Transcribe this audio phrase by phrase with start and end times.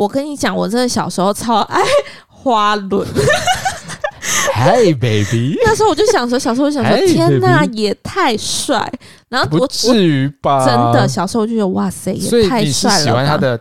[0.00, 1.82] 我跟你讲，我真的小时候超爱
[2.26, 3.06] 花轮。
[4.54, 8.90] Hey baby，那时候我就想说，小时候我想说，hey, 天哪，也太帅！
[9.28, 10.64] 然后我不至于吧？
[10.64, 12.96] 真的，小时候我就觉得哇塞，也太帅了！
[12.96, 13.60] 你是喜欢他的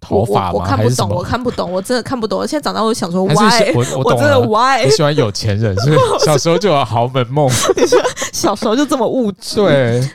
[0.00, 0.52] 头发吗？
[0.54, 2.40] 我，我看不懂，我看不懂，我真的看不懂。
[2.40, 3.72] 我现在长大，我就想说，why？
[3.72, 4.84] 我我，我真的 why？
[4.84, 6.24] 你喜欢有钱人，是不是？
[6.24, 7.48] 小时候就有豪门梦。
[7.76, 8.00] 你 说
[8.32, 9.54] 小时候就这么物质？
[9.54, 10.10] 对。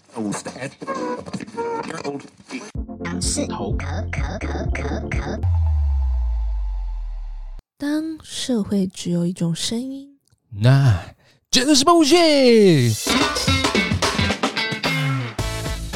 [3.19, 5.39] 是头壳壳壳壳壳。
[7.77, 10.19] 当社会只有一种声音，
[10.61, 11.01] 那
[11.49, 12.17] 真的是不行。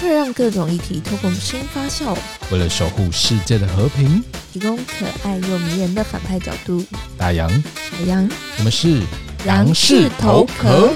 [0.01, 2.17] 会让各种议题透过我们声音发酵，
[2.51, 6.83] 为了守护世界的和平，提供可爱又迷人的反派角度。
[7.17, 9.01] 大杨，小杨，我们是
[9.45, 10.93] 杨氏头壳。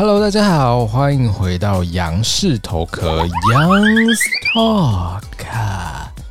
[0.00, 4.18] Hello，大家好，欢迎回到杨氏头壳 Young's
[4.54, 5.20] Talk。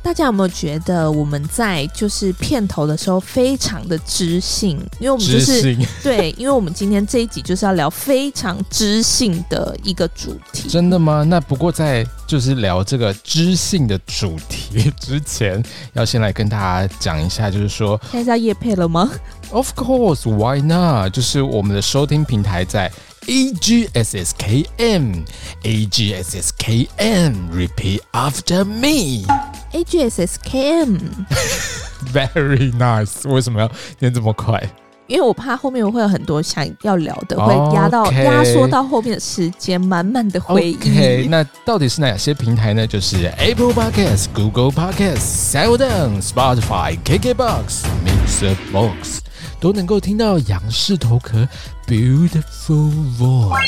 [0.02, 4.76] 大家有没有觉得我们在就是片头的时候非常的知性？
[4.98, 10.68] 因为我们就是 对，因为我们今天这一集就是要聊非常知性的一个主题。
[10.68, 11.22] 真的吗？
[11.22, 19.08] 那不过在就是聊这个知性的主题之前，要先来跟大家讲一下，就是说现在业配了吗
[19.52, 21.12] ？Of course，Why not？
[21.12, 22.90] 就是我们的收听平台在。
[23.30, 29.24] A G S S K M，A G S S K M，Repeat after me。
[29.70, 33.28] A G S S K M，Very nice。
[33.32, 33.70] 为什么要
[34.00, 34.60] 念这么快？
[35.06, 40.76] 因为我怕后面我会有很多想要聊的，会压到压缩到后面的时间，满满的回忆。
[40.76, 42.84] Okay, 那到底是哪些平台呢？
[42.84, 49.20] 就是 Apple Podcast、Google Podcast、SoundOn、Spotify、KKBox、Mixer Box。
[49.60, 51.46] 都能够听到杨氏头壳
[51.86, 53.58] beautiful voice，yeah。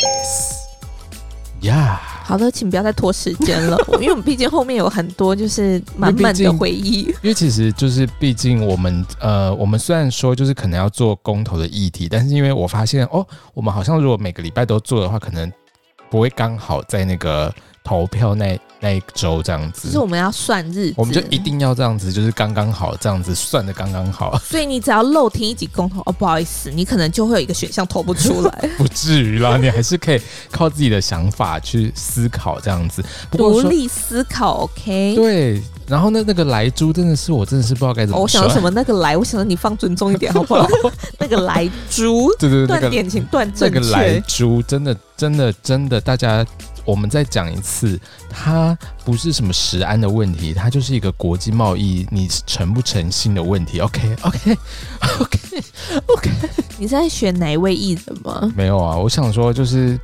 [2.25, 7.03] 好的，请不要再拖时间了， 因为我们毕竟后面有很多就是满满的回忆。
[7.03, 15.53] 因为其实就是毕竟我们呃，我们虽然说就是可能要做公投的议题，但是因为我发现哦，我们好像如果每个礼拜都做的话，可能
[16.09, 18.59] 不会刚好在那个投票那。
[18.83, 24.37] 那一周这样子，就是我们要算日子，我们就一定要这样子，就是刚刚好这样子算的刚刚好。
[24.45, 28.51] 所以你只要漏听一集公投，哦，不好意思，你可能就会有一个选项投不出来。
[28.77, 30.21] 不至于啦，你还是可以
[30.51, 33.01] 靠自己的想法去思考这样子，
[33.31, 34.65] 独立思考。
[34.65, 35.63] OK，对。
[35.87, 38.23] 然后呢，那个莱猪真的是我真的是不知道该怎么说。
[38.23, 40.67] 我想到什么那个莱，我想到你放尊重一点好不好？
[41.19, 43.79] 那个莱猪，对对对，断点请断正确。
[43.79, 46.45] 那个莱猪真的真的真的，大家。
[46.85, 53.81] 我们再讲一次，它不是什么食安的问题，它就是一个国际贸易你诚不诚信的问题。
[53.81, 54.59] OK，OK，OK，OK。
[56.79, 58.53] 你在选哪一位艺人吗？
[58.57, 59.99] 没有啊，我想说就是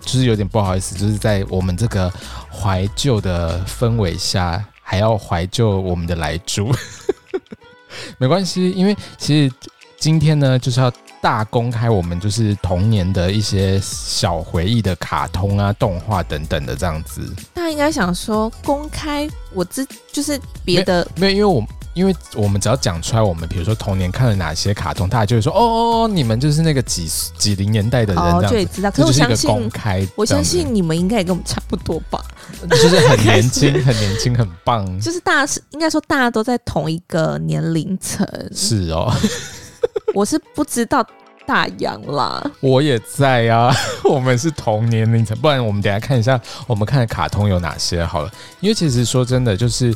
[0.00, 2.12] 就是有点不好意思，就是在我们这个
[2.50, 6.74] 怀旧的氛围下，还要怀旧我们的来猪。
[8.18, 9.54] 没关系，因为其实
[9.98, 10.92] 今天呢，就是要。
[11.22, 17.22] 大公开我们就是童年的一些小回忆的卡通啊、动画等等的这样子。
[17.54, 25.60] 大家应该想说，公开我这就是别的没有，因为我因为我们只要讲出来，我们比如说童年看了哪些卡通，大家就会说哦
[26.02, 28.90] 哦，你们就是那个几几零年代的人这样子，哦，就也知道。
[28.90, 32.20] 可是我相信公开，我相信你们应该也跟我们差不多吧？
[32.68, 34.84] 就是很年轻，很年轻，很棒。
[35.00, 38.26] 就是大家是应该说大家都在同一个年龄层。
[38.52, 39.14] 是哦。
[40.14, 41.06] 我是不知道
[41.46, 48.30] 大洋啦，我也在啊， 我们是同年龄层，不然我们等下看一下我们看的卡通有哪些好了。
[48.60, 49.94] 因为其实说真的，就是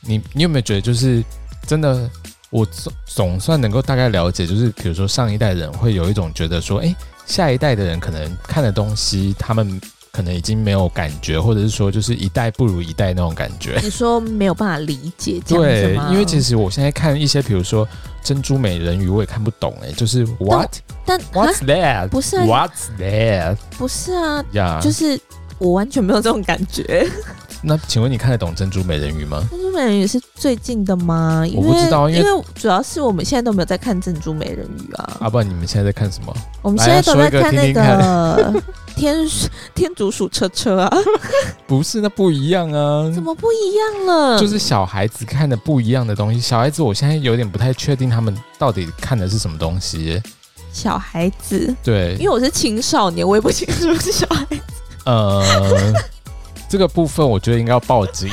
[0.00, 1.24] 你你有没有觉得，就是
[1.66, 2.08] 真的，
[2.50, 6.94] 我总总算能够大概了解，就是比如说上一代人会有一种觉得说，哎，
[7.26, 9.80] 下一代的人可能看的东西，他们。
[10.14, 13.80] 可能已经没有感觉，或者是说，就是一代不如一代那种感觉。
[13.82, 15.40] 你说没有办法理解？
[15.48, 17.86] 对，因为其实我现在看一些，比如说
[18.22, 20.76] 《珍珠美人鱼》，我也看不懂哎、欸，就是 What？
[21.04, 22.08] 但，但 What's that？
[22.08, 23.56] 不是啊，What's that？
[23.76, 25.20] 不是啊.就是
[25.58, 27.06] 我完全没有这种感觉。
[27.64, 29.40] 那请问你看得懂《珍珠美人鱼》吗？
[29.50, 31.44] 《珍珠美人鱼》是最近的吗？
[31.54, 35.18] 我不知道，因为，因为主要是我们现在都没有在看《珍珠美人鱼》啊。
[35.20, 36.34] 啊，不然你们现在在看什么？
[36.60, 38.60] 我们现在都在看那个
[38.96, 39.16] 天
[39.76, 40.90] 天竺鼠车车啊。
[41.64, 43.08] 不是，那不一样啊。
[43.14, 44.40] 怎么不一样了？
[44.40, 46.40] 就是小孩子看的不一样的东西。
[46.40, 50.20] 小孩子，我现在有点不太确定他们到底看的是什么东西。
[50.72, 54.60] 小孩子，对，因为我是青少年，我也不清楚是小孩子。
[55.04, 55.94] 呃。
[56.72, 58.30] 这个部分我觉得应该要报警，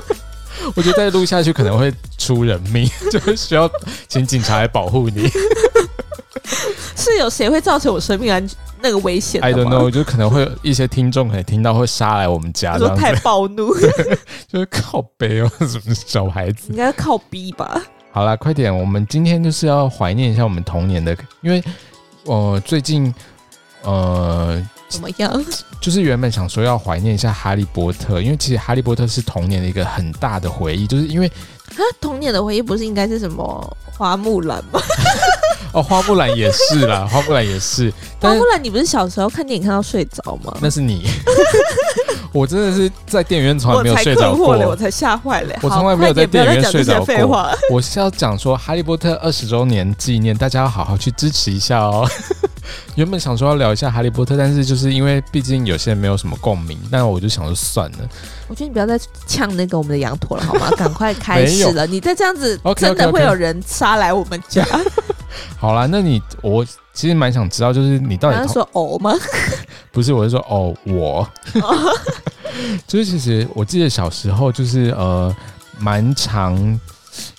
[0.74, 3.70] 我觉得再录下去可能会出人命， 就是需要
[4.08, 5.28] 请警察来保护你。
[6.96, 8.48] 是有谁会造成我生命安
[8.80, 13.74] 那个危险？I don't know，就可能会有一些听众可能听到会杀来我们家，说太暴怒，
[14.48, 16.68] 就是靠背哦，什么小孩子？
[16.70, 17.78] 应该靠逼吧？
[18.10, 21.62] 好啦，快点，我们今天就是要怀念一下我们童年的，因为
[22.24, 23.14] 呃最近
[23.82, 25.44] 呃怎么样？
[25.80, 34.80] 就是原本想说要怀念一下哈利波特，因为其实哈利波特是童年的一个很大的回忆，就是因为啊童年的回忆不是应该是什么花木兰吗？
[35.72, 37.92] 哦，花木兰也是啦， 花木兰也是。
[38.20, 40.56] 花木兰，你不是小时候看电影看到睡着吗？
[40.60, 41.06] 那是你，
[42.32, 45.54] 我真的是在电影院从来没有睡着过，我才吓坏了。
[45.60, 47.50] 我从来没有在电影院睡着过。
[47.70, 52.08] 我是要讲说《哈利波特》二十周年纪念，大家要好好去支持一下哦。
[52.94, 57.98] 原本想说要聊一下《哈利波特》，但是就是因为毕竟有些人没有什么共鸣，那我就想说算了。
[58.48, 60.70] 我觉得你不要再呛那个我们的羊驼了，好吗？
[60.78, 64.62] 赶快开始了，你再这样子，真的会有人杀来我们家。
[64.64, 65.14] Okay, okay, okay.
[65.58, 66.64] 好啦，那你我
[66.94, 69.12] 其实蛮想知道，就是你到底刚刚说偶吗？
[69.92, 71.28] 不是，我是说哦，我
[72.86, 75.34] 就是其实我记得小时候就是呃
[75.78, 76.80] 蛮长，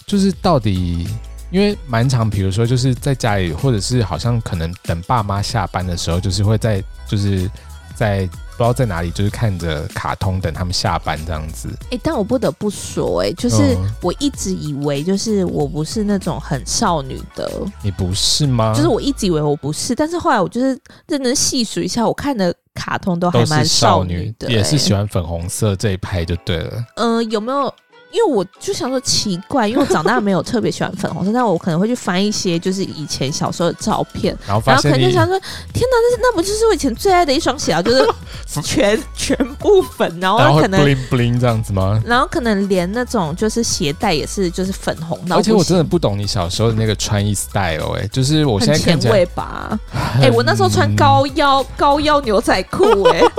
[0.06, 1.08] 就是到底
[1.52, 7.50] 因为蛮常，比如说就是在家里，或者是好像可能等爸妈下班的时候，就是会在就是
[7.96, 8.30] 在。
[8.58, 11.70] 不知道在哪里，就是看着卡通等他们下班这样子。
[11.84, 17.48] 哎、欸，但我不得不说、欸，哎，就是我一直以为，就是我不是那种很少女的。
[17.84, 18.74] 你不是吗？
[18.76, 20.70] 就是我一直以为我不是，但是后来我就是
[21.08, 26.84] 认真细数一下，我看的卡通都还蛮少女的、欸，也是喜欢粉红色这一派就对了。
[26.96, 27.72] 嗯、呃，有没有？
[28.12, 35.38] 因为我就想说奇怪，因为我长大没有特别喜欢粉红色， 但我可能会去翻一些就是以前小时候的照片，然后，然后可能就想说，
[35.74, 37.82] 天哪，那是那不就是我以前最爱的一双鞋啊？
[37.82, 38.08] 就是
[38.64, 42.02] 全全部粉，然后可能 bling bling 这样子吗？
[42.06, 45.36] 然后可能连那种就是鞋带也是就是粉红的。
[45.36, 49.78] 而且我真的不懂你小时候的那个穿衣 style 哎、欸，就是我现在前卫吧？
[49.92, 53.32] 哎、欸，我那时候穿高腰高腰牛仔裤哎、欸。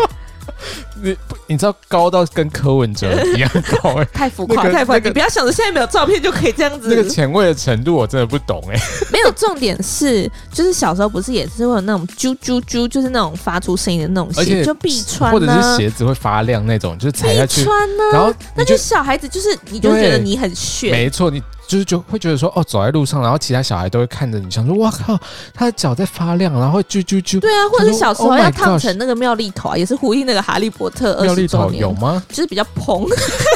[1.02, 1.16] 你
[1.46, 3.50] 你知道高到跟柯文哲一样
[3.82, 4.98] 高哎、 欸，太浮夸，太浮夸！
[4.98, 6.88] 你不要想着现在没有照片就可以这样子。
[6.88, 9.06] 那个前卫的程度我真的不懂哎、欸。
[9.12, 18.12] 没有重点是，就是小时候不是也是会有那种啾啾啾，就是那种发出声音的那种鞋，就必穿、啊，或者是鞋子会发亮那种，就是踩下去穿呢、啊。
[18.12, 21.42] 然后那就小孩子就是你就觉得你很炫，没错，你。
[21.68, 25.20] 就是就会觉得说哦，走在路上，然后其他小孩都会看着你，想说哇靠，
[25.52, 27.38] 他的脚在发亮，然后啾啾啾。
[27.38, 31.70] 对啊，或者是小时候要烫成那个妙丽头啊，也是呼应那个哈利波特二十周年。
[31.70, 32.23] 妙丽头有吗？
[32.29, 33.06] 就是比较蓬。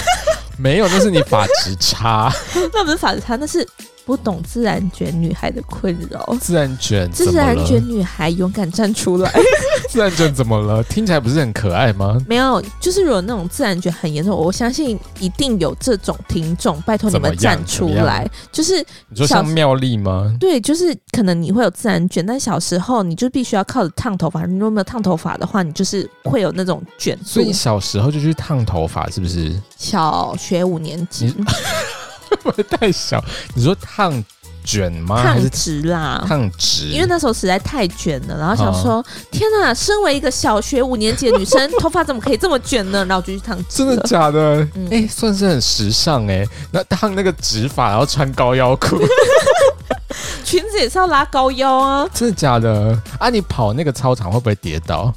[0.58, 2.32] 没有，那是你发质差。
[2.72, 3.66] 那不是发质差，那是。
[4.04, 9.32] 不懂自然卷女孩的困扰，自然卷，自然卷女孩勇敢站出来。
[9.88, 10.82] 自然卷怎么了？
[10.84, 12.18] 听起来不是很可爱吗？
[12.26, 18.28] 没有，就是如果那种自然卷很严重，我相信一定有这种听众，拜托你们站出来。
[18.50, 20.34] 就是你说像妙丽吗？
[20.40, 24.44] 对，就是可能你会有自然卷，但小时候你就必须要靠着烫头发。
[24.46, 27.18] 你如果没有烫头发的话，你就是会有那种卷。
[27.24, 29.54] 所以你小时候就去烫头发，是不是？
[29.76, 31.34] 小学五年级。
[32.42, 33.22] 会不会太小？
[33.54, 34.24] 你说烫
[34.64, 35.22] 卷吗？
[35.22, 36.86] 烫直啦，烫直。
[36.86, 39.74] 因为那时候实在太卷了，然后想说：哦、天哪！
[39.74, 43.04] 身为一个小学五年级的女生，头发怎么可以这么卷呢？
[43.06, 43.78] 然后我就去烫直。
[43.78, 44.60] 真的假的？
[44.60, 46.48] 哎、嗯欸，算是很时尚哎、欸。
[46.70, 48.98] 那烫那个直发，然后穿高腰裤，
[50.44, 52.08] 裙子也是要拉高腰啊。
[52.14, 52.96] 真的假的？
[53.18, 55.12] 啊，你跑那个操场会不会跌倒？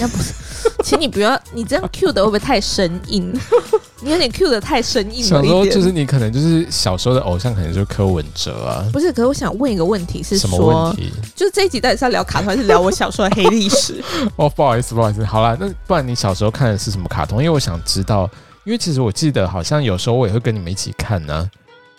[0.00, 0.32] 那不是，
[0.84, 3.32] 请你不要，你这样 Q 的会不会太生硬？
[4.02, 5.28] 你有点 Q 的太生硬了。
[5.28, 8.84] 小时候就是你可能就是小时候的偶像，可能就是柯文哲啊。
[8.92, 11.12] 不是，可是我想问一个问题，是说，什么问题？
[11.36, 14.02] 就是这一集到底是要聊卡通，还是聊我小时候的黑历史？
[14.36, 15.22] 哦，不好意思，不好意思。
[15.24, 17.38] 好啦，那不然你小时候看的是什么卡通？
[17.38, 18.28] 因为我想知道，
[18.64, 21.50] 因为其实我记得好像有时候我也会跟你们一起看呢、啊，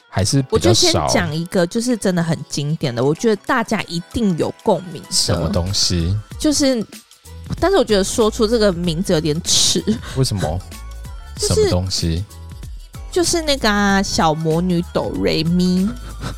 [0.09, 0.57] 还是比较少。
[0.57, 5.01] 我就先讲一个，就是真的很经典的，我觉得大家一定有共鸣。
[5.11, 6.17] 什么东西？
[6.39, 6.83] 就是，
[7.59, 9.83] 但是我觉得说出这个名字有点耻。
[10.15, 10.59] 为什么？
[11.37, 12.23] 什么东西？
[13.11, 15.89] 就是那个、啊、小魔女哆瑞咪，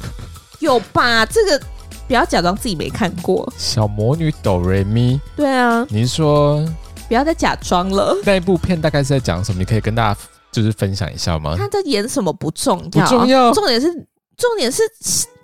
[0.59, 1.25] 有吧？
[1.25, 1.65] 这个
[2.07, 3.51] 不要假装自己没看过。
[3.57, 5.85] 小魔女哆瑞咪，对啊。
[5.89, 6.65] 你是说
[7.07, 8.15] 不要再假装了？
[8.23, 9.59] 那一部片大概是在讲什么？
[9.59, 10.19] 你可以跟大家
[10.51, 11.55] 就是分享一下吗？
[11.57, 13.91] 他在演什么不重要，不重要，重点是
[14.37, 14.81] 重点是。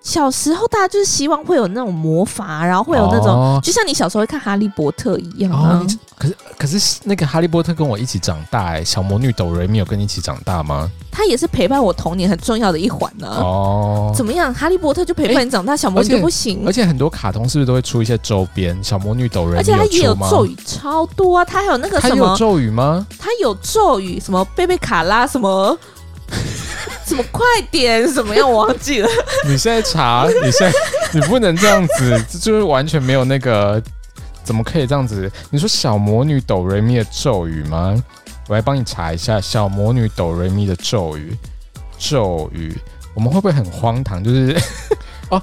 [0.01, 5.81] 小时候大家就是希望会有那种魔法，然后会有那种，哦、就像你小时候会看《哈利波特》一样啊。
[5.83, 5.87] 哦、
[6.17, 10.89] 可是可是那个《哈利波特》跟我一起长大哎，小魔女斗瑞没有跟你一起长大吗？
[11.11, 13.41] 他也是陪伴我童年很重要的一环呢、啊。
[13.41, 14.53] 哦，怎么样？
[14.57, 16.69] 《哈利波特》就陪伴你长大，小魔女就不行而。
[16.69, 18.81] 而且很多卡通是不是都会出一些周边？
[18.83, 21.43] 小魔女斗瑞，而且他也有咒语超多啊！
[21.43, 22.15] 他还有那个什么？
[22.15, 23.05] 他有咒语吗？
[23.19, 25.77] 他有咒语，什么贝贝卡拉什么？
[27.05, 28.07] 怎么快点？
[28.11, 28.49] 什么样？
[28.49, 29.09] 我忘记了。
[29.47, 30.77] 你现在查，你现在
[31.11, 33.81] 你不能这样子，就是完全没有那个，
[34.43, 35.31] 怎么可以这样子？
[35.49, 37.95] 你说小魔女哆瑞咪的咒语吗？
[38.47, 41.35] 我来帮你查一下小魔女哆瑞咪的咒语。
[41.97, 42.77] 咒语，
[43.13, 44.23] 我们会不会很荒唐？
[44.23, 44.57] 就是
[45.29, 45.41] 哦。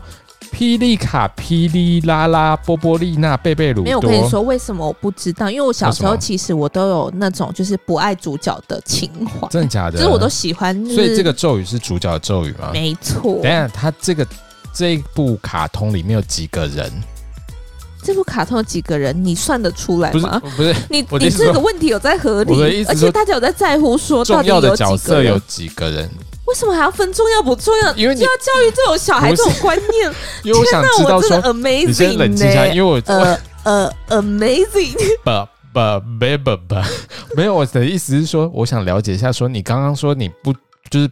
[0.57, 3.83] 霹雳卡、霹雳拉拉、波波丽娜、贝贝鲁。
[3.83, 5.51] 没有，我跟你说为什么我不知道？
[5.51, 9.47] 因为我小时候其实我都有那种就是不爱主角的情怀。
[9.49, 9.99] 真的假的？
[9.99, 10.75] 就是我都喜欢。
[10.87, 12.71] 所以这个咒语是主角的咒语吗？
[12.73, 13.39] 没错。
[13.43, 14.27] 等下，他这个
[14.73, 16.91] 这一部卡通里面有几个人？
[18.03, 19.15] 这部卡通有几个人？
[19.23, 20.41] 你算得出来吗？
[20.41, 22.83] 不是，不是你你这个问题有在合理？
[22.87, 24.77] 而且大家有在在乎说到底有几个人？
[24.77, 26.11] 重要的角色有几个人？
[26.47, 27.95] 为什么还要分重要不重要？
[27.95, 30.13] 因为要教育这种小孩这种观念。
[30.43, 34.95] 因为我想知道说，amazing 你先冷静一下，因为我呃呃 amazing。
[35.23, 36.75] 不不不不不，
[37.37, 40.51] 没有，我的意思是说，我想了解一下，说你刚刚说你不
[40.89, 41.11] 就是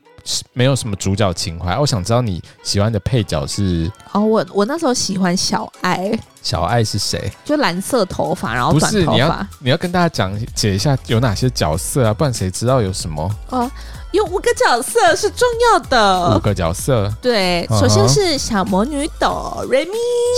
[0.54, 6.18] 没有什么主角情怀，我想知道你喜欢的配角是哦，我我那时候喜欢小爱。
[6.40, 7.30] 小爱是谁？
[7.44, 9.04] 就蓝色头发，然后短头发。
[9.04, 13.30] 不是，你要你要跟大家讲解一下有哪些角色啊，不然谁知道有什么？
[13.50, 13.70] 哦，
[14.14, 16.36] 有五个角色是重要的。
[16.36, 19.90] 五个角色，对，首先是小魔女哆瑞咪。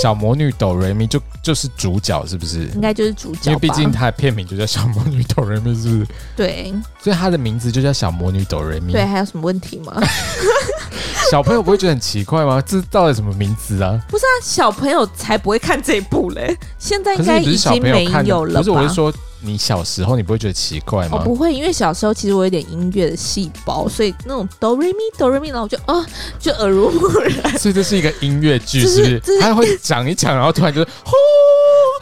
[0.03, 2.65] 小魔女哆瑞咪就就是主角，是不是？
[2.75, 6.07] 应该就是主角，因为毕竟它的片名就叫小魔女哆瑞咪，是不是？
[6.35, 8.95] 对，所以它的名字就叫小魔女哆瑞咪。
[8.95, 9.95] 对，还有什么问题吗？
[11.31, 12.63] 小朋友不会觉得很奇怪吗？
[12.65, 14.01] 这到底什么名字啊？
[14.09, 16.57] 不是啊，小朋友才不会看这一部嘞。
[16.79, 18.61] 现在应该已经没有了吧？
[18.61, 19.13] 不是，我是说
[19.47, 21.19] 你小时候你不会觉得奇怪吗？
[21.19, 26.05] 我不会，因为小时候其实我有点音乐的细胞，所以那种哆瑞咪哆瑞咪，然后我就啊
[26.39, 27.33] 就耳濡目染。
[27.59, 29.41] 所以这是一个音乐剧，是不是？
[29.41, 31.13] 他会讲一讲，然后突然就 是哦，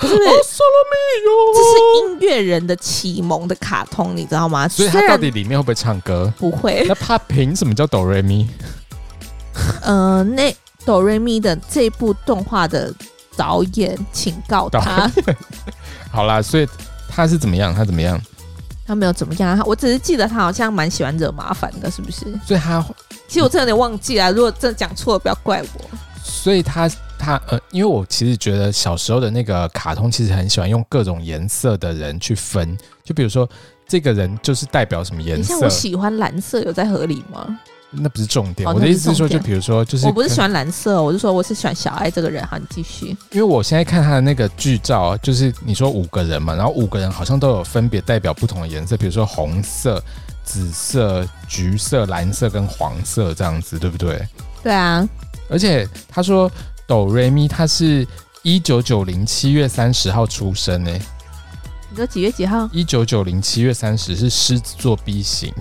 [0.00, 4.66] 不是，这是音乐人的启蒙的卡通，你知道吗？
[4.66, 6.32] 所以他到底里面会不会唱歌？
[6.38, 6.84] 不会。
[6.88, 8.48] 那他凭什么叫哆瑞咪？
[9.82, 12.92] 呃，那哆瑞咪的这部动画的
[13.36, 15.10] 导演，请告他。
[16.10, 16.68] 好啦，所以
[17.08, 17.74] 他是怎么样？
[17.74, 18.20] 他怎么样？
[18.86, 22.26] 他没有怎么样，我只是记得他好像蛮喜欢惹麻烦的，是不是？
[22.46, 22.84] 所以他
[23.26, 25.98] 其实我真的有点忘记了，如果真的讲错了，不要怪我。
[26.22, 33.48] 所以他他呃，因为我其实觉得小时候的那个卡通，其实很喜欢用各种颜色的人去分，就比如说
[33.88, 35.48] 这个人就是代表什么颜色。
[35.54, 37.58] 像我喜欢蓝色，有在合理吗？
[37.96, 42.44] 那不是重点，我的意思是说，就比如说，就是我不是喜欢蓝色，我是说我是喜欢小爱这个人。
[42.46, 43.16] 好，你继续。
[43.30, 50.02] 因为我现在看他的那个剧照，就是你说五个人嘛，然后五个人好像都有分别代表不同的颜色，比如说红色、
[50.44, 54.26] 紫色、橘色、蓝色跟黄色这样子，对不对？
[54.62, 55.08] 对啊。
[55.48, 56.50] 而且他说
[56.86, 58.06] 哆瑞咪他是
[58.42, 60.90] 一九九零七月三十号出生呢。
[61.90, 62.68] 你说几月几号？
[62.72, 65.52] 一九九零七月三十是狮子座 B 型。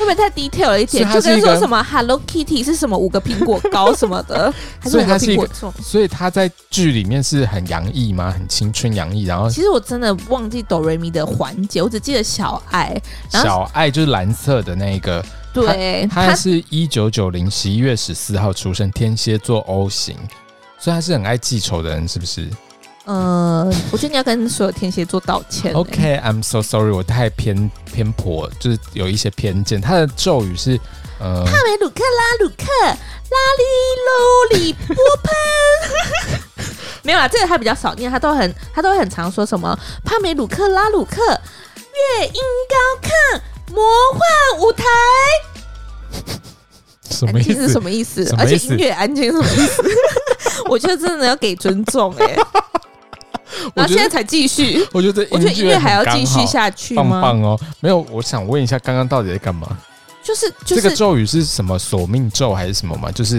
[0.00, 1.06] 会不会太 detail 了一点？
[1.12, 5.70] 就跟说什么 Hello Kitty 是什么五个苹果糕什么的， 还是五个苹果粽？
[5.82, 8.30] 所以他在剧里面是很洋溢吗？
[8.30, 9.24] 很青春洋溢。
[9.24, 12.98] 然后其实我真的忘记哆瑞咪的环节，我只记得小爱。
[13.28, 15.22] 小爱就是蓝色的那个。
[15.52, 20.16] 对，他，他是一九九零十一月十四号出生，天蝎座 O 型，
[20.78, 22.48] 所以他是很爱记仇的人，是不是？
[23.10, 25.72] 呃，我觉得你要跟所有天蝎座道歉。
[25.74, 29.80] OK，I'm so sorry，我太偏偏颇，就是有一些偏见。
[29.80, 30.78] 他的咒语是
[31.18, 33.64] 呃，帕梅鲁克拉鲁克拉里
[34.06, 36.68] 啰里波喷。
[37.02, 44.20] 没有啦，这个他比较少念，他都很他都很常说什么帕梅鲁克拉鲁克乐音高亢魔幻
[44.60, 44.84] 舞台。
[47.10, 47.68] 什么意思？
[47.68, 48.32] 什么意思？
[48.38, 49.82] 而且音乐安静什么意思？
[50.70, 52.38] 我觉得真的要给尊重哎、欸。
[53.74, 57.02] 然后现在才继续， 我觉得我觉得音乐还要继续下去吗？
[57.02, 57.60] 棒棒哦！
[57.80, 59.68] 没有，我想问一下，刚刚到底在干嘛？
[60.22, 63.10] 就是就是这个咒语是什么索命咒还是什么吗？
[63.10, 63.38] 就是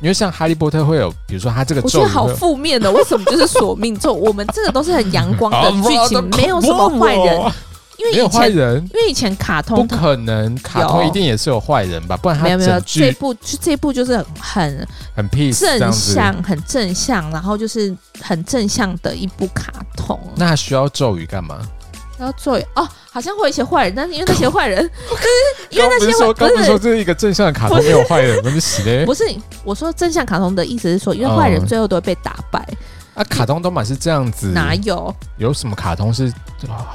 [0.00, 4.12] 因为像哈利波特会有，比如说他这个咒语，我觉得好负面的，为什么就是索命咒？
[4.12, 7.52] 我们这个都是很阳光的 剧情，没有什么坏人。
[7.98, 12.16] 因为以前，因为以前卡通不可能，卡通一定也是有坏人吧？
[12.16, 20.18] 不然他没有没有这部就这部就是很很 peace 正向，很正向，然后就是很正向的一部卡通。
[20.36, 21.58] 那需要咒语干嘛？
[22.18, 24.78] 要咒语哦，好像会有一些坏人，但是因为那些坏人，
[25.10, 25.22] 就是
[25.70, 29.04] 因为那些坏人，刚不是说这是一个正向的卡通，没有坏人，那是死嘞。
[29.04, 29.24] 不是，
[29.64, 32.66] 我说正向卡通的意思是说，因为坏人最后都会被打败。
[33.16, 35.12] 啊，卡通都嘛是这样子，哪有？
[35.38, 36.32] 有什么卡通是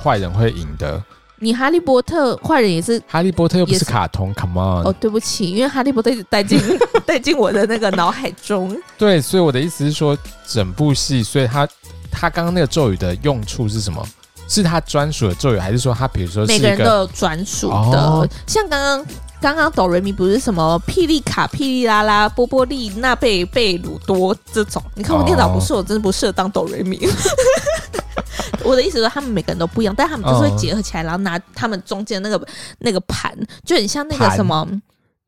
[0.01, 1.03] 坏人会赢的？
[1.39, 3.01] 你哈利波特坏人也是？
[3.07, 4.85] 哈利波特又不是卡通，Come on！
[4.85, 6.61] 哦，对不起，因为哈利波特一直带进
[7.03, 8.79] 带进我的那个脑海中。
[8.95, 10.15] 对，所以我的意思是说，
[10.47, 11.67] 整部戏，所以他
[12.11, 14.05] 他刚刚那个咒语的用处是什么？
[14.47, 17.75] 是他专属的咒语，还是说他比如说是每个人都有专属的？
[17.75, 19.05] 哦、像刚刚
[19.41, 24.81] 刚刚哆瑞咪不是什么霹雳卡、霹雳啦啦、波波利、那贝贝鲁多这种？
[24.93, 26.99] 你看我电脑不是，我真的不适合当哆瑞咪。
[28.63, 32.39] 我的意思是说，他们每个人都不一样，但他们就是会结合起来，然后拿他们中间那个
[32.77, 34.67] 那个盘，就很像那个什么，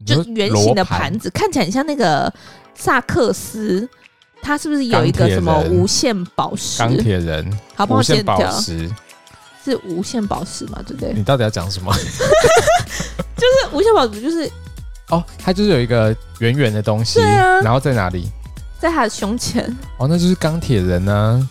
[0.06, 2.32] 就圆形的盘子，看起来很像那个
[2.76, 3.90] 萨克斯。
[4.46, 6.78] 他是不是有一个什么无限宝石？
[6.78, 8.52] 钢铁人，好，帮我剪掉。
[9.64, 10.82] 是无限宝石嘛？
[10.86, 11.14] 对不对？
[11.14, 11.94] 你到底要讲什么？
[13.38, 14.50] 就是无限宝石，就是
[15.10, 18.30] 哦，它就是有一个圆圆的东西，对啊，然后在哪里？
[18.80, 19.66] 在他的胸前。
[19.98, 21.50] 哦，那就是钢铁人呢、啊。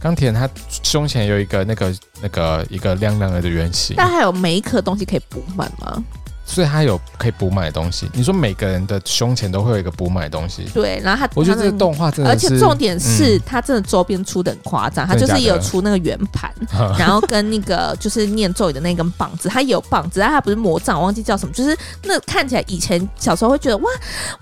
[0.00, 0.48] 钢铁人他
[0.82, 3.94] 胸前有一个那个那个一个亮亮的圆形。
[3.96, 6.02] 但还有每一颗东西可以补满吗？
[6.44, 8.10] 所以他有可以补满的东西。
[8.12, 10.64] 你说每个人的胸前都会有一个补满的东西。
[10.74, 16.52] 对，然后他，我觉得这个动画真的，而且重点是他真的周边出的很夸张，他就是也有出那个圆盘，
[16.98, 23.84] 然后跟那个就是念咒语的那根棒子，他也有棒子，但它不是魔杖，我忘记叫什么，就是那看起来以前小时候会觉得哇，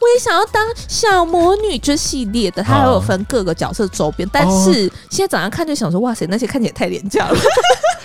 [0.00, 7.38] 我也想要当小魔女这系列的，他还有分各个角色周边，但是现在早上看就想说哇塞，那些看起来太廉价了。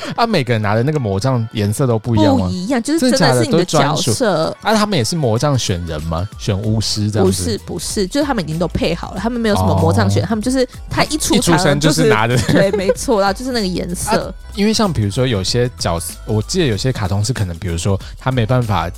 [0.16, 2.48] 啊，每个人拿的那个魔杖颜色都不一样吗？
[2.48, 4.56] 不一样，就是真的是你的角色。
[4.62, 6.28] 啊，他们也是魔杖选人吗？
[6.38, 7.44] 选巫师这样子？
[7.44, 14.34] 不是，不是，就是他们已经都配好了，他们没有什么魔杖选，哦、他们就是他一出场、就是、一出生就是拿的，对，没错，啦就是那个颜色、 啊。
[14.56, 18.90] 因为像比如说有些角色，我记得有些卡通是可能，比如说他没办法，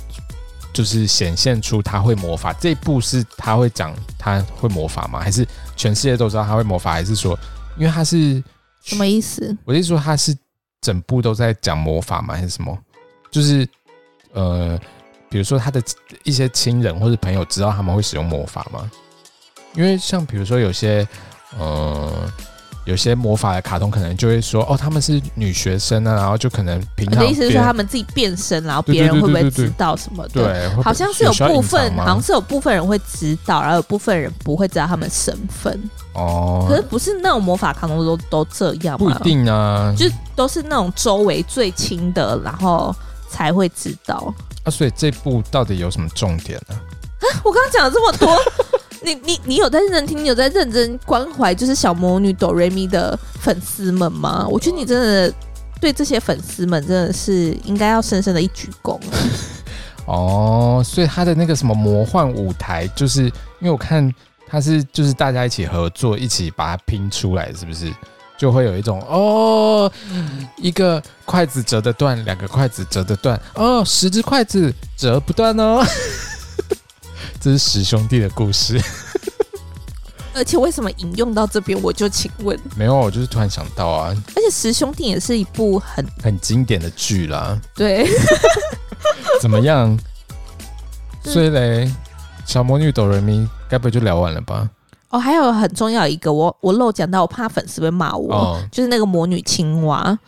[0.72, 2.52] 就是显现出他会魔法。
[2.54, 5.20] 这一部是他会讲他会魔法吗？
[5.20, 5.46] 还是
[5.76, 6.92] 全世界都知道他会魔法？
[6.92, 7.38] 还是说，
[7.76, 8.42] 因为他是
[8.84, 9.56] 什么意思？
[9.64, 10.36] 我是说他是。
[10.80, 12.34] 整部都在讲魔法吗？
[12.34, 12.76] 还是什么？
[13.30, 13.68] 就是
[14.32, 14.78] 呃，
[15.28, 15.82] 比如说他的
[16.22, 18.90] 一些亲人或者朋友知道他们会使用魔法吗？
[19.74, 21.06] 因为像比如说有些
[21.58, 22.10] 呃，
[22.86, 27.22] 有些魔法的卡通可能就会说哦，他们是女学生啊，然后就可能平常。
[27.22, 30.42] 你的意思是说他们自己变身，然后别人会不会知道什么的？
[30.42, 35.78] 对，好像是有部分，好像是有部分人会知道，然后有部分人不会知道他们身份。
[36.14, 38.98] 哦，可是不是那种魔法卡通都都这样吗？
[38.98, 40.06] 不一定啊，就
[40.38, 42.94] 都是那种周围最亲的，然后
[43.28, 44.32] 才会知道。
[44.62, 46.76] 啊，所以这部到底有什么重点呢？
[46.76, 48.38] 啊，我刚刚讲了这么多，
[49.02, 54.46] 你你你有在认真听，你有在认真关怀，就是小魔女哆瑞咪的粉丝们吗？
[54.48, 55.34] 我觉得你真的
[55.80, 58.96] 对这些粉丝们真的是应该要深深的一鞠躬。
[60.06, 64.14] 哦，所以他的那个什么魔幻舞台，就是因为我看。
[64.50, 67.92] 他是就是大家一起合作，一起把它拼出来，是不是？
[68.38, 69.90] 就会有一种哦，
[70.56, 75.84] 一个筷子折得断，两个筷子折得断，哦，十只筷子折不断哦。
[77.40, 78.80] 这是十兄弟的故事。
[80.34, 81.76] 而且为什么引用到这边？
[81.82, 84.14] 我就请问，没有，我就是突然想到啊。
[84.36, 87.60] 而且十兄弟也是一部很很经典的剧啦。
[87.74, 88.08] 对，
[89.42, 89.98] 怎么样？
[91.24, 91.92] 所以嘞。
[92.46, 94.70] 小魔女哆瑞咪，该不会就聊完了吧？
[95.10, 100.18] 哦，还有很重要一个，我我漏讲到，我怕粉丝会骂我，哦、就是那个魔女青蛙，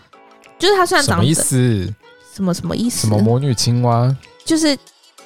[0.59, 1.95] 就是她虽然长得什么意思？
[2.35, 3.07] 什么什么意思？
[3.07, 4.15] 什么魔女青蛙？
[4.45, 4.77] 就是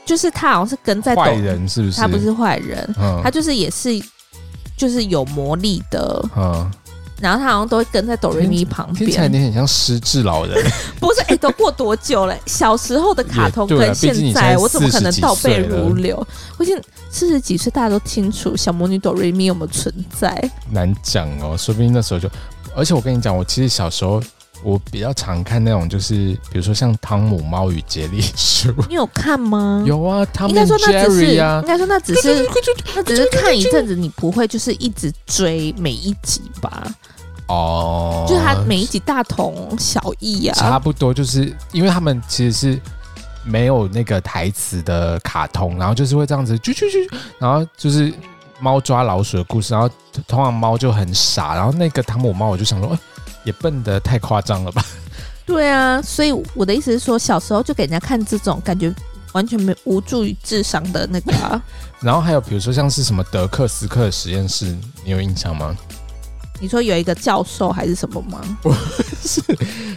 [0.04, 2.00] 就是她好像是跟在坏人，是不是？
[2.00, 3.90] 她不是坏人，她、嗯、就是也是
[4.76, 6.70] 就是有魔力的，嗯。
[7.20, 10.62] 然后他好像都会跟在哆瑞咪旁边，听起来你很像失智老人。
[10.98, 12.36] 不是，哎、欸，都过多久了？
[12.44, 16.16] 小时候的卡通跟现在，现在我怎么可能倒背如流？
[16.58, 16.76] 我已经
[17.14, 20.50] 四十几岁，大家都清楚小魔女哆瑞咪有没有存在？
[20.68, 22.28] 难讲哦，说不定那时候就……
[22.74, 24.20] 而且我跟你讲，我其实小时候
[24.64, 29.84] 我比较常看那种，就是比如说像《汤姆猫与杰利鼠》，你有看吗？
[29.86, 32.44] 有啊，汤姆应该说那只是，应该说那只是，
[32.96, 36.84] 那只是看一阵子，你不会就是一直追每一集吧？
[37.46, 42.80] 哦，就是他每一集大同小异啊，差不多，就是因为他们其实是
[43.44, 48.12] 没有那个台词的卡通，然后就是会这样子啾啾啾，然后就是
[48.60, 49.88] 猫抓老鼠的故事，然后
[50.26, 52.98] 通常猫就很傻，然后那个汤姆猫我就想说，欸，
[53.44, 54.84] 也笨的太夸张了吧？
[55.46, 58.90] 对啊，所以我的意思是说，小时候就给人家看这种感觉
[59.32, 61.62] 完全没无助于智商的那个啊。
[62.00, 65.76] 然后还有比如说像是什么德克斯克实验室，你有印象吗？
[66.64, 68.40] 你说有一个教授还是什么吗？
[68.62, 68.72] 不
[69.22, 69.42] 是，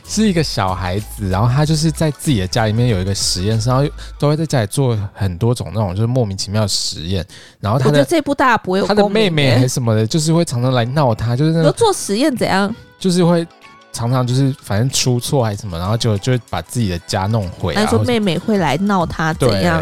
[0.06, 7.26] 是一个小孩子，然后他就是在自己的家里面有一个实验室，然后都会在家里做很多种那种就是莫名其妙的实验。
[7.62, 8.86] 然后他的，这部大家不会有。
[8.86, 12.76] 他的妹妹还是什么的，就是会常常来闹他，就是那个做实验怎样？
[13.00, 13.48] 就是会
[13.94, 17.74] 常常就是反正出错还是什么，然后就就会把自己的家弄毁。
[17.76, 19.82] 他说妹妹会来闹他怎样？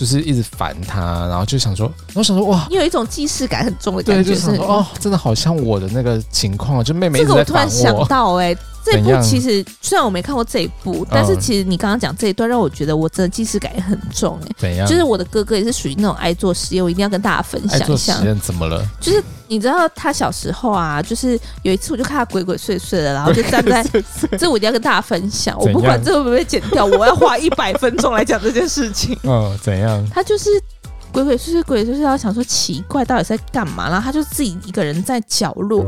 [0.00, 7.44] 就是一直烦他，然后就想说，我想说哇，你有一种既视感很重的感觉，对，就是说哦，真的好像我的那个情况，就妹妹一直在烦我。
[7.44, 7.68] 这个我突然
[8.00, 14.48] 想到、欸，哎，这部其实虽然我没看过这一部，但是其实你刚刚讲这一段让我觉得我真的既视感也很重哎。
[14.56, 14.86] 怎样？
[14.88, 18.14] 就是我的哥哥也是属于那种爱做实验，我一定要跟大家分享一下。
[18.14, 18.84] 实验怎么了？
[19.00, 23.84] 就是你知道他小时候啊，就是有一次我就看他鬼鬼祟祟的，然后就站在
[24.38, 25.58] 这，我一定要跟大家分享。
[25.58, 29.18] 我不管这会不会被剪掉，我要花一百分钟来讲这件事情。
[29.24, 30.04] 嗯， 怎样？
[30.12, 30.48] 他就是。
[31.12, 33.88] 鬼鬼祟祟，鬼祟祟，然后想说奇怪，到底在干嘛？
[33.88, 35.84] 然后他就自己一个人在角落，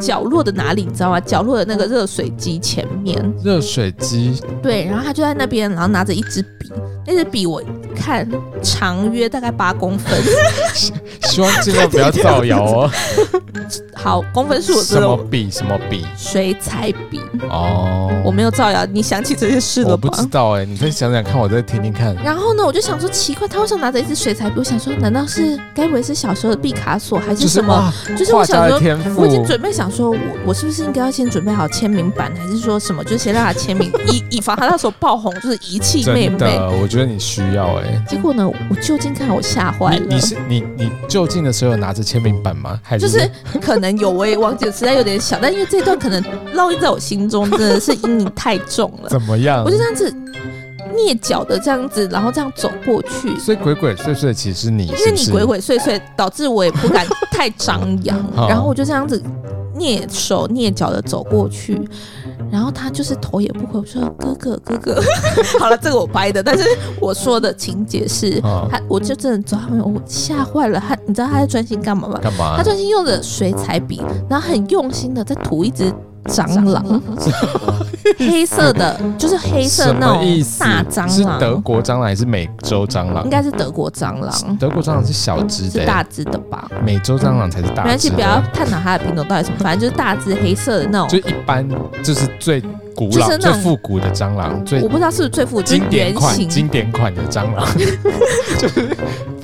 [0.00, 1.20] 角落的哪里你知道吗？
[1.20, 3.34] 角落的那个热水机前面。
[3.42, 4.40] 热水机。
[4.62, 6.70] 对，然后他就在那边，然后拿着一支笔，
[7.06, 7.62] 那支笔我
[7.94, 8.28] 看
[8.62, 10.20] 长约大概八公分。
[11.22, 12.90] 希望尽量不要造谣哦。
[13.94, 15.50] 好，公分数什么笔？
[15.50, 16.04] 什么笔？
[16.16, 17.20] 水彩笔。
[17.50, 19.92] 哦，我没有造谣，你想起这件事了吗？
[19.92, 22.14] 我不知道哎、欸，你再想想看，我再听听看。
[22.22, 24.62] 然后呢，我就想说奇怪，他为什么拿着一支水彩笔？
[24.66, 27.92] 想说，难道是该不会是小时候的毕卡索，还是什么？
[28.08, 33.04] 就是，就是我小时候，我已经准备想说，我我是不是应该要先准备好签名版，还是说什么？
[33.04, 36.58] 就是先让他签名，以 以防他到时候爆红，就是遗弃妹妹。
[36.82, 38.04] 我觉得你需要哎、欸。
[38.08, 40.04] 结果呢，我就近看我吓坏了。
[40.08, 42.80] 你你是你你就近的时候有拿着签名版吗？
[42.82, 46.22] 还是就是可能有，我也忘记了，实在有点小，但因为这段可能
[46.54, 49.08] 烙印在我心中，真的是阴影太重了。
[49.10, 49.62] 怎么样？
[49.64, 50.14] 我就这样子。
[50.96, 59.22] 蹑脚的这样子，然后这样走过去，所以鬼鬼祟祟其实你因为你鬼鬼祟祟，导致我也不敢太张扬， 然后我就这样子
[59.76, 61.80] 蹑手蹑脚的走过去，
[62.50, 65.02] 然后他就是头也不回，我说哥哥哥哥，
[65.60, 66.64] 好了，这个我掰的，但是
[67.00, 72.18] 我说的情节是他，我就真的走他们，我吓坏了他，你知道他在专心干嘛吗？
[72.22, 72.56] 干嘛？
[72.56, 75.92] 他专心用着水彩笔，然后很用心的在涂一只。
[76.26, 77.02] 蟑螂，
[78.18, 80.22] 黑色的，就是黑色那种
[80.58, 81.08] 大蟑螂。
[81.08, 83.24] 是德国蟑螂还是美洲蟑螂？
[83.24, 84.56] 应该是德国蟑螂。
[84.58, 86.68] 德国蟑螂是小只的，是大只的吧？
[86.84, 87.84] 美洲蟑螂才是大只的。
[87.84, 91.08] 没关系，不要探讨它的品种到底什么，反正就是大只黑色的那种。
[91.08, 91.66] 就一般，
[92.02, 92.62] 就是最。
[92.96, 97.68] 古老最复古的蟑螂，最我不知道是不是最复古经典款经典款的蟑螂，
[98.58, 98.88] 就是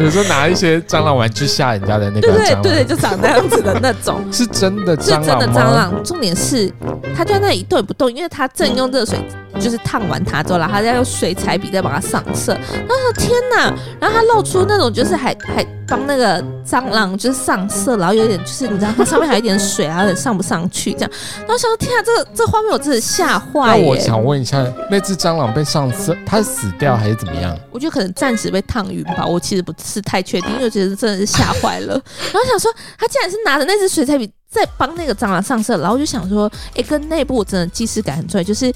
[0.03, 5.23] 比如说拿一些蟑螂玩具吓人家的那个对对对，就长那样子的那种， 是真的蟑螂？
[5.23, 6.05] 是真的蟑螂。
[6.05, 6.69] 重点是
[7.17, 9.17] 它就在那里一动也不动，因为它正用热水
[9.61, 12.53] 就是烫完它之后，然后它再用水彩笔再把它上色。
[12.55, 13.73] 然后天哪！
[14.01, 21.11] 然后它露出那种就是还还帮那个蟑螂就是上色，然后有点就是你知道它上面还有一点水啊，有点上不上去这样。
[21.41, 23.79] 然后想说天啊，这个这画面我真的吓坏。
[23.79, 27.57] 那我想问一下，那只蟑螂被上色，它死掉还是怎么样？
[27.71, 29.27] 我觉得可能暂时被烫晕吧。
[29.27, 31.93] 我其实不是太确定，因为我觉得真的是吓坏了。
[32.33, 38.73] 然后想说，他竟然是拿着那支水彩笔在帮那个蟑螂上色，然后就想说，哎、欸，跟那部真的既视感很重，就是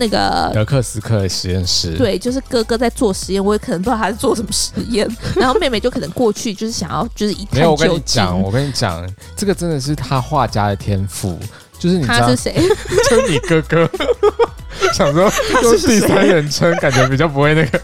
[0.00, 1.94] 那个德克斯克实验室。
[1.96, 5.06] 对，就是哥哥在做实验，我也可能不知道他在做什么实验。
[5.36, 7.60] 然后妹妹就可能过去，就是想要就是一探究竟。
[7.60, 11.38] 没有，我跟你讲，我跟你讲，这个真的是他画家的天赋。
[11.78, 12.52] 就是你知道他是谁？
[13.08, 13.88] 就是你哥哥。
[14.94, 15.30] 想说
[15.62, 17.80] 用第三人称，感觉比较不会那个。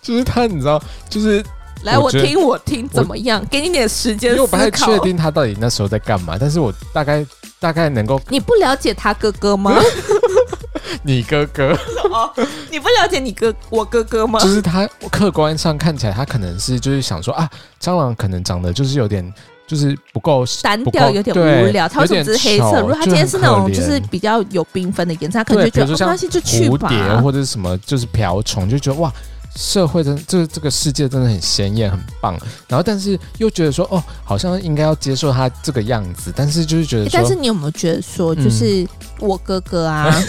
[0.00, 1.44] 就是他，你知道，就是
[1.82, 3.44] 来我听我听怎么样？
[3.50, 6.36] 给你点时间，因为我不太确定他到底那时候在干嘛。
[6.38, 7.26] 但是我大概
[7.58, 8.20] 大概能够。
[8.28, 9.72] 你不了解他哥哥吗？
[11.04, 11.72] 你哥哥
[12.10, 12.30] 哦，
[12.70, 14.40] 你不了解你哥我哥哥吗？
[14.40, 17.48] 就是他客观上看起来，他可能是就是想说啊，
[17.80, 19.32] 蟑螂可能长得就是有点。
[19.68, 21.88] 就是不够单调，有点无聊。
[21.88, 22.82] 它为什么是黑色？
[22.82, 26.86] 如果它今天是那种就是比较有缤纷的颜色，他可能就觉得没关系，就去吧。
[26.86, 29.12] 蝴蝶或者是什么，就是瓢虫，就觉得哇，
[29.56, 32.38] 社会真这这个世界真的很鲜艳，很棒。
[32.68, 36.32] 然后但是又觉得说，哦，好像应该要接受他这个样子。
[36.36, 38.86] 但是就是觉得，但是你有没有觉得说，就是
[39.18, 40.14] 我哥哥啊？
[40.14, 40.24] 嗯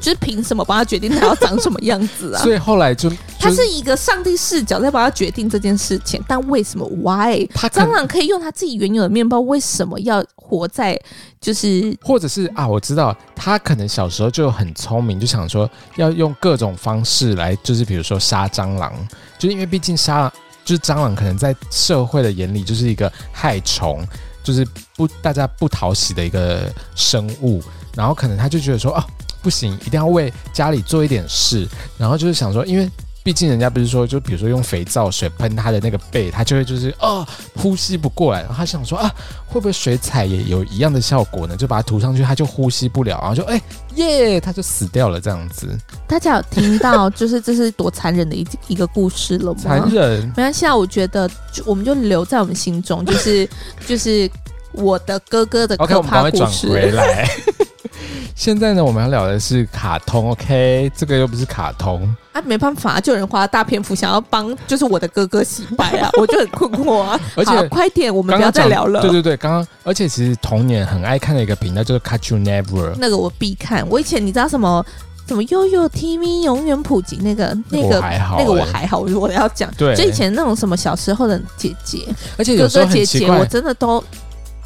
[0.00, 2.38] 就是凭什么帮他决定他要长什么样子啊？
[2.44, 7.46] 所以后来就，就他是一个上帝视角在帮他决定这件事情，但为什么？Why？
[7.54, 11.00] 他蟑螂可以用他自己原有的面包，为什么要活在
[11.40, 11.96] 就是？
[12.02, 18.92] 或者是啊，我知道他可能小时候就很聪明，就想说要用各种方式来，就是比如说杀蟑螂，
[19.38, 20.32] 就是因为毕竟杀
[20.64, 24.04] 就是蟑螂可能在社会的眼里就是一个害虫，
[24.42, 27.62] 就是不大家不讨喜的一个生物，
[27.94, 29.06] 然后可能他就觉得说啊。
[29.40, 31.66] 不行，一定要为家里做一点事。
[31.96, 32.90] 然后就是想说，因为
[33.28, 38.40] 毕竟人家不是说，就比如说用肥皂水喷他的那个背，他就会就是哦呼吸不过来。
[38.40, 39.14] 然后他想说啊，
[39.46, 41.54] 会不会水彩也有一样的效果呢？
[41.54, 43.60] 就把它涂上去，他就呼吸不了，然后就哎
[43.96, 45.78] 耶，他就死掉了这样子。
[46.06, 49.60] 大家有听到就是这是多残忍的一一个故事了吗？
[49.60, 50.26] 残忍。
[50.28, 53.46] 没关系啊，我觉得就我们就留在我们心中，就是
[53.86, 54.30] 就是
[54.72, 55.92] 我的哥哥的可怕故事。
[55.92, 57.28] OK，我们赶快转回来。
[58.34, 60.90] 现在呢，我们要聊的是卡通，OK？
[60.96, 67.18] 这个又不是卡通啊，没办法，就有人花大篇幅想要帮，就是我的哥哥洗白啊， 我就很困惑啊。
[67.36, 69.00] 而且快点，我们不要再聊了。
[69.00, 73.88] 对对对，刚刚，而且其实童年很爱看的一个频道就是 Cartoon Network，那个我必看。
[73.88, 74.84] 我以前你知道什么？
[75.26, 78.00] 什么悠悠 TV 永远普及那个那个
[78.38, 82.06] 那个我还好，我要讲，对，就以前那种什么小时候的姐姐，
[82.38, 84.02] 而且有时候哥哥姐姐，我真的都，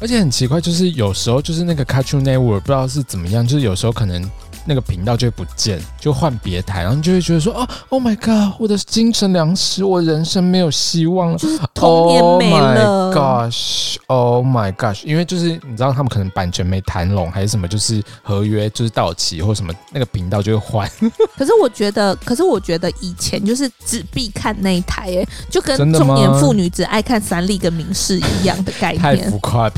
[0.03, 4.21] 而且很奇怪，就是有时候就是那个 Cartoon Network 不知道是怎么样，就是有时候可能。
[4.65, 13.09] 那个频道就会不见，就换别台，然后你就会觉得说：“哦，Oh my God，我的精神粮食，我人生没有希望了，就是童年没了。
[13.09, 20.89] Oh my gosh，Oh my gosh，因为就是你知道他们可能版权没谈拢，还是什么，就是合约就是到期或什么，那个频道就会换。
[21.37, 29.01] 可是我觉得，可是我觉得以前就是只必看那一台，哎，就跟中年妇女只爱看三立跟民视一样的概念。
[29.01, 29.69] 太浮夸，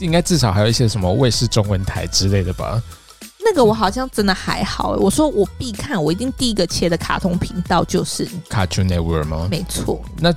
[0.00, 2.82] 应该至少还有一些什么卫视中文台之类的吧。
[3.48, 9.46] 那个我好像真的还好，我说我必看，我一定第一个切的卡通频道就是《Cartoon Network》吗？
[9.48, 10.02] 没错。
[10.18, 10.34] 那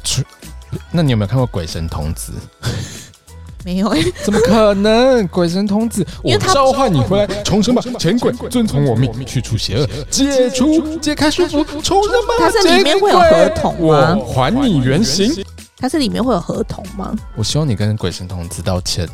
[0.91, 2.32] 那你有没有看过《鬼神童子》？
[3.65, 5.24] 没有哎， 怎么可能？
[5.28, 12.36] 《鬼神童子》，我召唤你回来重生吧，前鬼，遵从我命，去除邪恶，解除解开束缚，重生吧。
[12.38, 14.15] 它是里面会有合同吗？
[14.17, 15.43] 我还你原形。
[15.78, 17.13] 它是里面会有合同吗？
[17.36, 19.10] 我希望你跟《鬼神童子》道歉。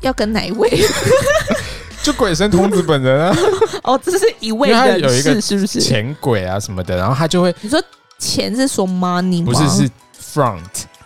[0.00, 0.70] 要跟哪一位？
[2.02, 3.36] 就鬼神童子本人啊！
[3.84, 6.96] 哦，这是一位人士，是不是前鬼啊什么的？
[6.96, 7.82] 然后他就会，你说
[8.18, 9.52] 钱是说 money 吗？
[9.52, 9.90] 不是，是
[10.34, 10.60] front，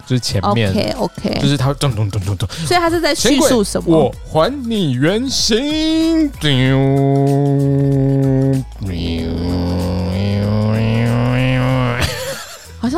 [0.06, 0.70] 就是前面。
[0.70, 2.48] OK OK，就是他咚咚咚咚咚。
[2.66, 3.96] 所以他是在叙述什么？
[3.96, 6.30] 我还你原形。
[6.30, 6.44] 好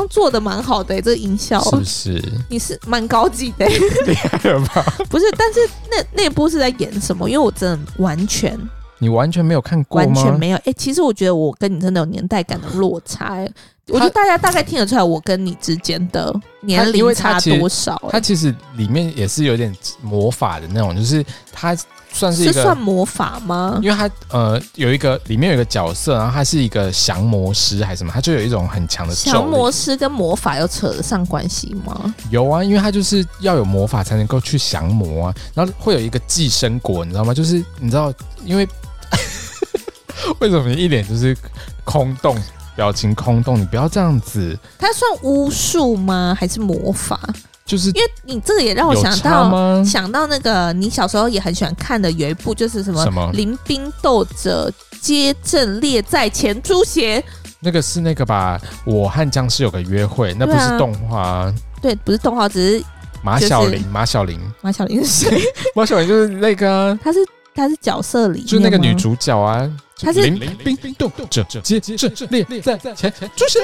[0.06, 2.22] 像做的蛮好的、欸，这个音效是不是？
[2.48, 4.84] 你是蛮高级的、 欸，厉害了吧？
[5.10, 7.28] 不是，但是那那部是在演什么？
[7.28, 8.58] 因为我真的完全，
[8.98, 10.06] 你完全没有看过吗？
[10.06, 10.56] 完全没有。
[10.58, 13.52] 哎、欸，其实我觉得我跟你真的有年代感的落差、欸。
[13.88, 18.08] 我觉得大家大概听得出来，我跟你之间的年龄差多少、欸？
[18.10, 21.76] 它其实里面也是有点魔法的那种，就是它。
[22.16, 23.78] 算是一个是算魔法吗？
[23.82, 32.14] 因为他呃有一个里面有一个角色，然后他是一个降魔师还是什么，他就有一种很强的降魔师跟魔法有扯得上关系吗？
[32.30, 37.34] 有啊，因为他就是要有魔法才能够去降魔啊，然后会有一个寄生果，你知道吗？
[37.34, 38.12] 就是你知道，
[38.44, 38.66] 因为
[40.40, 41.36] 为什么你一脸就是
[41.84, 42.36] 空洞，
[42.76, 43.58] 表情空洞？
[43.58, 44.56] 你不要这样子。
[44.78, 46.36] 他算巫术吗？
[46.38, 47.18] 还是魔法？
[47.64, 57.20] 就是因为你这个也让我想到想到那个你小时候也很喜欢看的有一部就是什么什么临兵斗者皆阵列在前诛邪
[57.58, 58.60] 那个是那个吧？
[58.84, 62.84] 我和僵尸有个约会，那不是动画、啊，对，不是动画，只是
[63.20, 65.42] 马小玲，马小玲，马小玲是谁？
[65.74, 67.18] 马小玲就是那个、啊，他是
[67.52, 69.68] 她是角色里，就是那个女主角啊。
[69.98, 73.62] 他是冰冰冻者皆阵列在前，出现。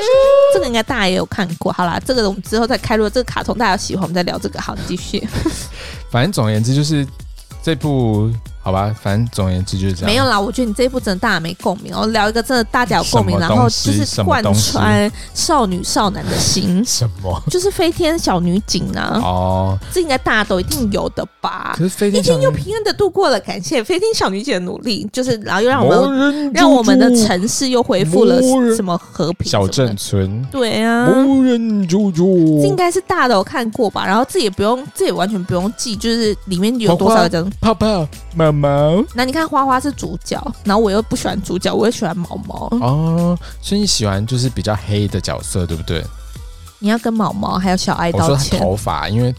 [0.55, 1.73] 这个应该大家也有看过。
[1.73, 3.09] 好啦，这个我们之后再开录。
[3.09, 4.61] 这个卡通大家喜欢，我们再聊这个。
[4.61, 5.27] 好，你继续。
[6.11, 7.07] 反正总而言之，就是
[7.63, 8.31] 这部。
[8.63, 10.07] 好吧，反正总而言之就是这样。
[10.07, 11.93] 没有啦，我觉得你这一部真的大家没共鸣。
[11.95, 16.83] 我聊一个真的大家有共鸣，然后就是贯穿少女少男的心。
[16.85, 17.43] 什么？
[17.51, 19.21] 就是飞天小女警啊！
[19.23, 21.75] 哦，这应该大家都一定有的吧？
[21.77, 28.41] 可是飞天一天又平安的度过了，感谢飞天小女警的努力，就是然后又让我们让我们的城市又恢复了
[28.77, 30.47] 什么和平小镇村。
[30.53, 32.61] 对啊，无人救助。
[32.63, 34.07] 这应该是大家都有看过吧？
[34.07, 38.07] 然后这也不用，这也完全不用记，就是里面有多少个泡泡
[38.53, 46.05] 毛，那你看花花是主角，然后我又不喜欢主角，我又喜欢毛毛哦，所以你喜欢就是比较黑的角色，对不对？
[46.79, 48.59] 你要跟毛毛还有小爱道歉。
[48.59, 49.35] 我说头发，因为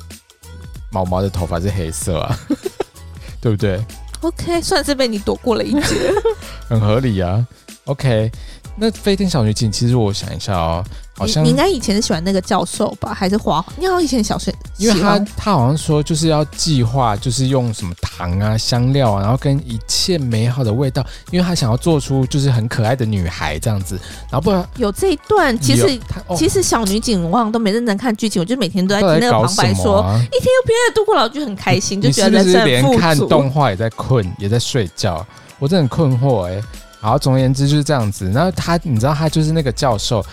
[0.91, 2.39] 毛毛的头发是黑色啊，
[3.41, 3.84] 对不对
[4.21, 6.13] ？OK，算是被你躲过了一劫，
[6.69, 7.45] 很合理啊。
[7.86, 8.32] OK，
[8.76, 10.84] 那飞天小女警，其实我想一下哦。
[11.16, 13.64] 好像你，你应该以前是喜欢那个教授吧，还是华？
[13.78, 23.96] 你好像以前小学，因为他他好像说就是要计划，就是用什么糖啊、香料啊，然后跟一切美好的味道，因为他想要做出就是很可爱的女孩这样子。
[24.24, 32.94] 然后不然有这一段，其实、哦、其实小女警我好像都没认真看剧情，我就每天都在听那个旁白说，啊、一天又平安的度过了，我就很开心，就觉得人生很富足。
[32.94, 35.24] 是是连看动画也在困，也在睡觉？
[35.60, 36.64] 我真的很困惑哎、欸。
[37.04, 38.32] 好，总而言之就是这样子。
[38.32, 40.26] 然后他，你知道他就是那个教授。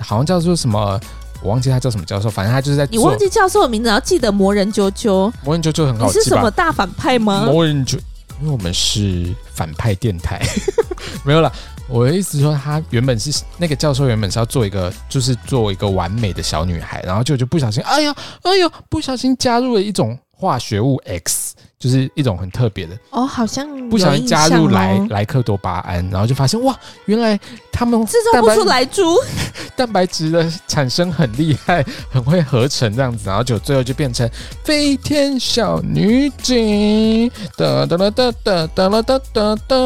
[0.00, 1.00] 好像叫做什么，
[1.40, 2.86] 我忘记他叫什么教授，反正他就是在。
[2.90, 5.32] 你忘记教授的名字，要记得魔人啾啾。
[5.42, 6.18] 魔人啾啾很好记。
[6.18, 7.46] 你是什么大反派吗？
[7.46, 7.98] 魔人啾，
[8.40, 10.44] 因为我们是反派电台，
[11.24, 11.50] 没有了。
[11.88, 21.54] 我的意思说，他原本是那个教授，原本是要做一个，就是做一个完美的小女孩，然后就就不小心，哎呀，哎呀，不小心加入了一种化学物 X。
[21.78, 27.38] 就是一种很特别的哦，好像不小心加入莱哦、莱克多巴胺，然后就发现哇，原来
[27.70, 29.02] 他们制造不出来猪。
[29.76, 34.26] 蛋白质的产生很厉害，很会合成这样子，然后就最后就变成
[34.64, 39.56] 飞天小女警，哒哒哒哒哒哒哒哒。
[39.68, 39.76] 哒。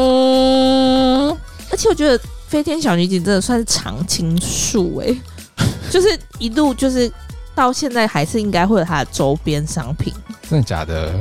[1.69, 5.13] 而且我觉得飞天小女警真的算是常青树哎，
[5.91, 7.11] 就是一路就是
[7.53, 10.13] 到现在还是应该会有它的周边商品，
[10.49, 11.13] 真的假的？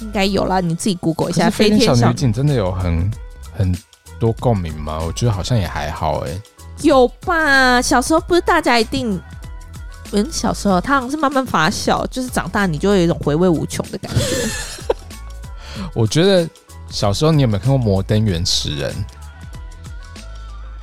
[0.00, 1.48] 应该有啦，你自己 Google 一下。
[1.50, 3.10] 飞天小女警真的有很
[3.56, 3.76] 很
[4.18, 4.98] 多共鸣吗？
[5.04, 6.42] 我觉得好像也还好哎、欸。
[6.82, 7.80] 有吧？
[7.80, 9.20] 小时候不是大家一定，
[10.12, 14.20] 嗯，小时候他好像是慢慢发酵，就是长大你就会有一种回味无穷的感觉。
[15.94, 16.48] 我觉得
[16.90, 18.92] 小时候你有没有看过《摩登原始人》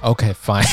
[0.02, 0.65] ？OK fine。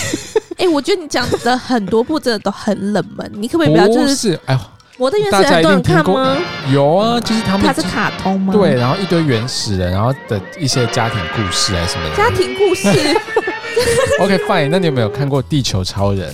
[0.52, 4.14] 哎、欸，我觉得你讲的很多部真的都很冷门，你可不可以不要就是？
[4.14, 4.60] 是哎呦。
[5.00, 6.36] 摩登原始人很多人看吗？
[6.70, 7.66] 有啊，就是他们。
[7.66, 8.52] 它是卡通吗？
[8.52, 12.14] 对，然后一堆原始人，然后的一些家庭故事啊什么的。
[12.14, 12.86] 家庭故事。
[14.20, 16.28] OK fine，那你有没有看过《地球超人》？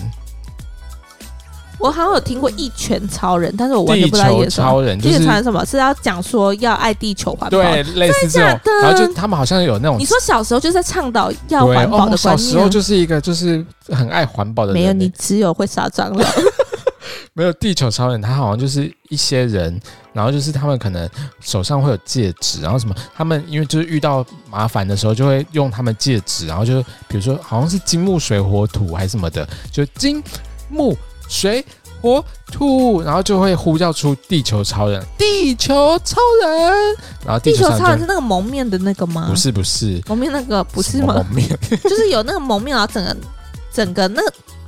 [1.78, 4.30] 我好像有听过《一拳超人》，但是我完全不知道。
[4.30, 5.64] 地球超人就是地球超人什么？
[5.64, 7.50] 是要讲说要爱地球环保？
[7.50, 8.60] 对，类似这种。
[8.82, 9.96] 然后就他们好像有那种。
[9.96, 12.36] 你说小时候就是在倡导要环保的观念。
[12.36, 14.82] 哦、小时候就是一个就是很爱环保的人。
[14.82, 16.28] 没有，你只有会杀蟑螂。
[17.36, 19.78] 没有地球超人，他好像就是一些人，
[20.14, 21.06] 然后就是他们可能
[21.38, 30.24] 手上会有戒指，然后什么，他们因为就是遇到麻烦的时候，就会用他们戒指，然后就比如说好像是金木水火土还是什么的，就金
[30.70, 30.96] 木
[31.28, 31.62] 水
[32.00, 36.72] 火土，然后就会呼叫出地球超人，地球超人，
[37.22, 39.26] 然后地球超人，球超人是那个蒙面的那个吗？
[39.28, 41.12] 不是不是蒙面那个不是吗？
[41.12, 41.46] 蒙面
[41.84, 43.14] 就是有那个蒙面，然后整个
[43.70, 44.22] 整个那。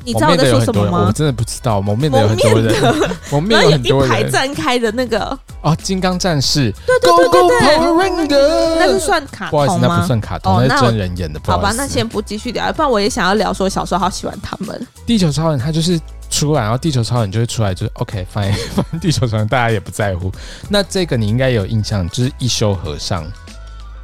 [0.08, 1.04] 你知道我在说什么吗？
[1.06, 1.82] 我真的不知道。
[1.82, 2.74] 蒙面的有很多人，
[3.30, 4.08] 蒙面有很多人。
[4.08, 6.72] 一排站开的那个哦，金刚战士。
[6.86, 9.50] 对对对对对，那是算卡通吗？
[9.50, 11.38] 不好意思，那不算卡通，哦、那是真人演的。
[11.44, 14.86] 好吧，那先不继续聊，不然我也想要聊说小时候好喜欢他们。
[15.04, 18.52] 地球超人他就是出来，然后地球超人就会出来，就是 OK fine。
[18.74, 20.32] 反正地球超人大家也不在乎。
[20.70, 23.26] 那这个你应该有印象，就是一休和尚。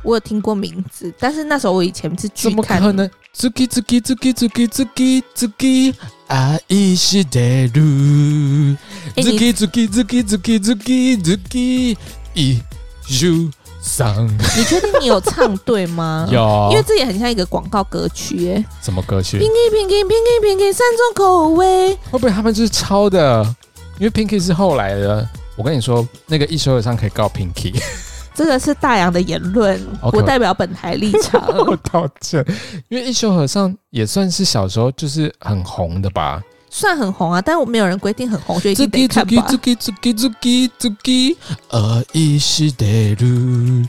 [0.03, 2.51] 我有听过名字，但是那时候我以前是剧看。
[2.51, 3.11] 怎么可能？
[3.34, 5.96] ズキズキズキズキズキズキ
[6.28, 6.60] 爱
[6.96, 8.78] してる。
[9.16, 11.98] ズキズキズキズキズキズキ
[12.36, 12.62] 一
[13.08, 13.50] 休
[13.82, 14.28] 桑。
[14.28, 16.28] 你确定你有唱对吗？
[16.32, 18.66] 有，因为这也很像一个广告歌曲耶。
[18.82, 19.40] 什么歌曲？
[19.40, 21.94] Pinky Pinky Pinky Pinky 三种口味。
[22.12, 23.44] 会不会他们就是抄的？
[24.00, 25.28] 因为 Pinky 是后来的。
[25.56, 27.74] 我跟你说，那个一休和尚可以告 Pinky。
[28.35, 31.41] 这个是大洋的言论，okay, 不代表本台立场。
[31.67, 32.45] 我道歉，
[32.89, 36.43] 因为一休和尚也算是小时候就是很红的吧。
[36.77, 39.31] 算很红啊，但我没有人规定很红就一定得看吧。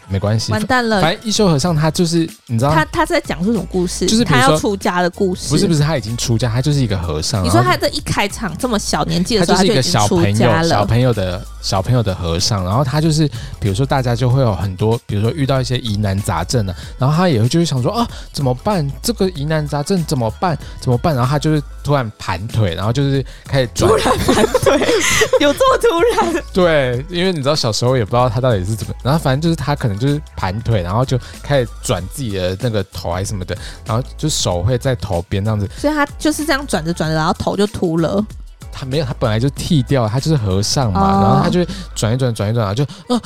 [0.08, 1.02] 没关系，完蛋了。
[1.02, 5.50] 反正一休和尚他就是你知道，他他在讲这种故事，就是他要出家的故事。
[5.50, 7.44] 不是不是，他已经出家，他就是一个和尚。
[7.44, 12.64] 你说他这一开场这么小年纪的时候，他就是一个小朋友，小朋友的小朋友的和尚。
[12.64, 13.28] 然后他就是，
[13.60, 18.88] 比如说大家就会有很多，比如说遇到一些疑难杂症啊，然后他也会就是想说啊，怎么办？
[19.02, 20.56] 这个疑难杂症怎么办？
[20.80, 21.16] 怎么办？
[21.16, 22.74] 然后他就是突然盘腿。
[22.74, 24.80] 然后就是开始转，突然盘腿，
[25.40, 26.44] 有这么突然？
[26.52, 38.26] 对，因为你知道小时候也不知道他到底是怎么，然后反正就是他可能就是盘腿，然后就开始转自己的那个头还是什么的，然后就手会在头边这样子，所以他就是这样转着转着，然后头就秃了。
[38.72, 41.64] 他没有，他本来就剃掉，他就是和尚嘛，哦、然后他就
[41.96, 43.22] 转一转，转一转，然后就啊，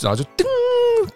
[0.00, 0.44] 然后就叮，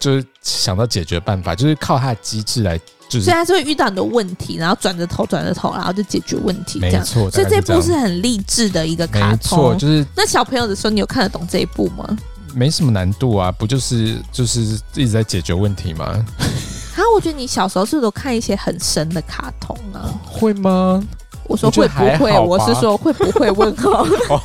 [0.00, 2.80] 就是想到解决办法，就是靠他的机智来。
[3.08, 7.00] 就是、所以他是会遇到很多问题，然后转着头转着头，然后就解决问题，这样。
[7.00, 9.58] 没错，所以这部是很励志的一个卡通。
[9.58, 12.06] 没错，就是那小朋友的时候，你有看得懂这一部吗？
[12.54, 14.60] 没什么难度啊，不就是就是
[14.94, 16.04] 一直在解决问题吗？
[16.04, 20.12] 啊，我觉得你小时候是不是都看一些很深的卡通啊？
[20.24, 21.02] 会吗？
[21.44, 22.32] 我说会不会？
[22.32, 23.50] 我，我是说会不会？
[23.50, 24.04] 问号。
[24.28, 24.40] 哦、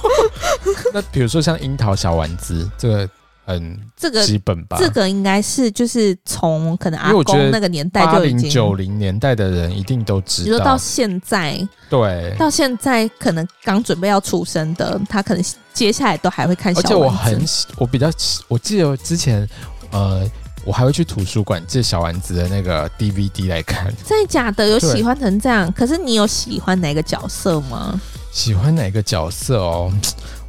[0.94, 3.10] 那比如说像樱桃小丸子这个。
[3.46, 10.64] 嗯，这个基本吧，这个应该是就是从可能阿公那个年代就已经九零年代的人一定都知道。
[10.64, 16.94] 到现在，对，到现在可能刚准备要出生的，他可能接下来都还会看小丸子。
[16.94, 18.10] 而且我很喜，我比较
[18.48, 19.46] 我记得之前，
[19.92, 20.26] 呃，
[20.64, 23.94] 我还会去图书馆借小丸子的那个 DVD 来看。
[24.08, 24.66] 真的假的？
[24.68, 25.70] 有喜欢成这样？
[25.74, 28.00] 可是你有喜欢哪个角色吗？
[28.32, 29.92] 喜欢哪个角色哦？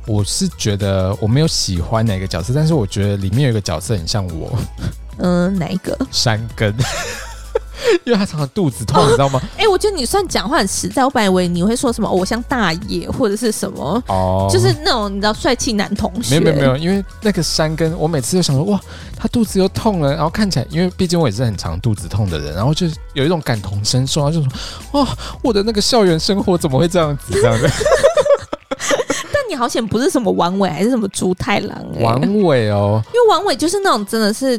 [0.06, 4.52] 我是觉得我没有喜欢哪个角色，但是我觉得里面有一个角色很像我。
[5.18, 5.96] 嗯，哪一个？
[6.10, 6.74] 山根。
[8.04, 9.40] 因为他常常肚子痛，你知道吗？
[9.58, 11.04] 哎，我觉得你算讲话很实在。
[11.04, 16.30] 我本来以为你会说什么，我像大爷或者是什么哦，就是那种你知道帅气男同学。
[16.30, 18.80] 没有没有没有，因为那个山根，我每次就想说哇，
[19.16, 25.08] 他肚子又痛了，然后看起来，因为毕竟我也是很常肚子痛的人，然后就有一种感同身受，然后就说哇，
[25.42, 27.68] 我的那个校园生活怎么会这样子这样的？
[29.44, 34.58] 但你好险不是什么王伟还是什么猪太郎哎，王伟哦，因为王伟就是那种真的是。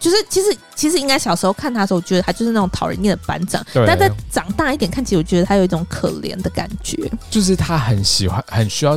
[0.00, 3.60] 就是其实其实应该小时候看他的时候，我觉得他就是那种讨人厌的班长。
[3.74, 3.84] 对。
[3.84, 7.10] 但在长大一点看起来，我觉得他有一种可怜的感觉。
[7.28, 8.96] 就是他很喜欢，很需要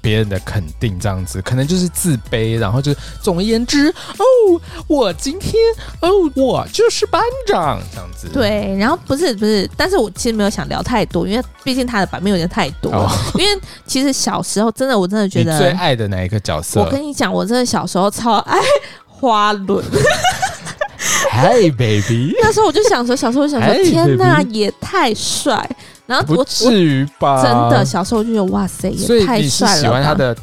[0.00, 5.54] 别人的肯定，这样子，可能就是自卑，然后就总而言之，哦，我今天，
[6.00, 8.28] 哦，我就是班长，这样子。
[8.32, 8.76] 对。
[8.78, 12.90] 然后不是不是，但是我其实没有想聊太多，因为毕竟他的版面有点太多。
[12.92, 13.10] 哦。
[13.34, 16.80] 因为其实小时候真的，我真的觉得最爱的哪一个角色？
[16.80, 18.58] 我跟你讲，我真的小时候超爱。
[19.20, 19.84] 花轮
[21.32, 25.68] ，Hey baby， 那时候我就想说，小时候我想说天哪，也太帅！
[26.08, 27.42] 然后不至于吧？
[27.42, 29.80] 真的，小时候就觉得哇塞，也太帅了！
[29.80, 30.34] 喜欢他的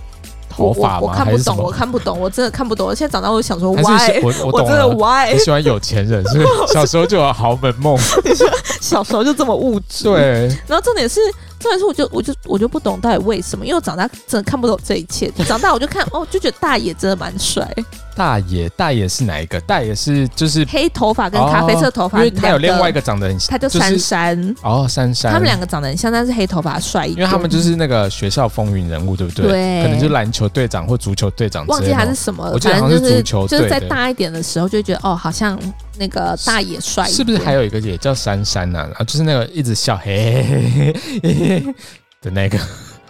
[0.47, 0.99] 头发吗？
[1.01, 2.95] 我看不懂，我看不懂，我真的看不懂。
[2.95, 4.22] 现在长大，我就想说，Why？
[4.22, 5.34] 我 我真的，Why？
[5.34, 6.45] 你喜欢有钱人，是？
[6.72, 8.47] 小时候就有豪门梦，你 说
[8.80, 10.03] 小时候就这么物质？
[10.03, 10.47] 对。
[10.68, 11.20] 然后重点是。
[11.59, 15.31] 重点是，我就我就我就不懂到底为什么，因为我长大真的看不懂这一切。
[15.47, 17.67] 长大我就看哦，就觉得大爷真的蛮帅。
[18.15, 19.59] 大爷，大爷是哪一个？
[19.61, 24.55] 大爷是就是黑头发跟咖啡色头发，因为他有另外一个长得很像，他叫珊珊。
[24.61, 27.19] 哦，珊珊，他们两个长得很像，但是黑头发帅一点。
[27.19, 29.47] 因为他们就是那个学校风云人物，对不对？
[29.47, 31.67] 对，可能就是篮球队长或足球队长。
[31.67, 33.57] 忘记他是什么了，我记得好像是足球队。
[33.57, 35.59] 就是在大一点的时候，就觉得哦，好像
[35.97, 37.07] 那个大爷帅。
[37.07, 38.89] 是不是还有一个也叫珊珊呐？
[38.95, 40.93] 啊，就是那个一直笑嘿嘿
[41.23, 41.75] 嘿嘿。
[42.21, 42.57] 的那个，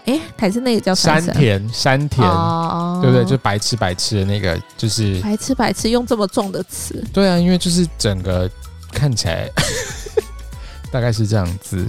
[0.05, 3.23] 哎，还是那个叫山田，山田，哦、对不对？
[3.23, 7.01] 就白痴白痴的那个，就是白痴白痴，用这么重的词。
[7.13, 8.49] 对啊，因为就是整个
[8.91, 9.49] 看起来
[10.91, 11.88] 大概是这样子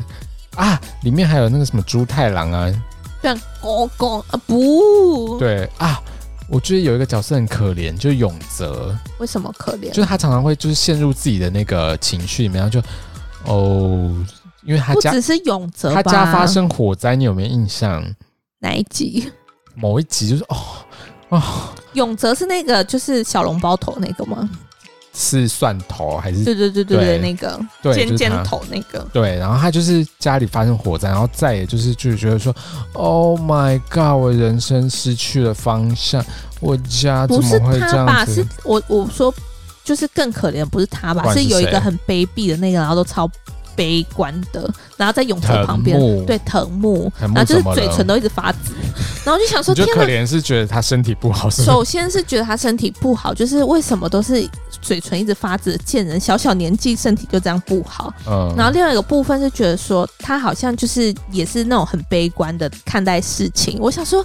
[0.55, 0.81] 啊。
[1.03, 2.73] 里面还有那个什么猪太郎啊，
[3.21, 5.37] 这样公公啊不？
[5.41, 6.01] 对啊，
[6.49, 8.97] 我觉得有一个角色很可怜，就是永泽。
[9.19, 9.91] 为什么可怜？
[9.91, 12.81] 就是他常常会就是陷入自己的那个情绪里面，然后就
[13.45, 14.27] 哦。
[14.65, 18.05] 因为他家不只是永泽，他家发生火灾，你有没有印象？
[18.59, 19.31] 哪一集？
[19.77, 20.57] 某一集就是哦
[21.29, 21.43] 哦，
[21.93, 24.51] 永泽是那个就是小笼包头那个吗？
[25.19, 26.45] 是蒜头还是？
[26.45, 27.59] 对对对对对，那个
[27.95, 28.99] 尖尖头那个。
[29.13, 32.55] 对，然后他就是家里发生火灾，然后再也就是就是觉得说
[32.93, 36.23] ，Oh my God，我人生失去了方向，
[36.61, 37.97] 我家怎么会这样子？
[37.97, 38.27] 不是他吧？
[38.27, 39.33] 是我我说
[39.83, 41.33] 就是更可怜，不是他吧？
[41.33, 43.31] 是有一个很卑鄙的那个，然后都超。
[43.77, 48.73] 悲观的，然后在泳池旁边，对藤木，然后就是嘴唇都一直发紫，
[49.25, 51.51] 然后就想说，就可怜是觉得他身体不好。
[51.51, 54.49] 首先是觉得他身体不好，就是为什么都是
[54.81, 58.13] 嘴唇一直发紫的贱人，小小年纪身体就这样不好。
[58.27, 63.79] 嗯，然后另外一个部分是觉得说他好像就是也是那种很悲观的看待事情。
[63.79, 64.25] 我想说，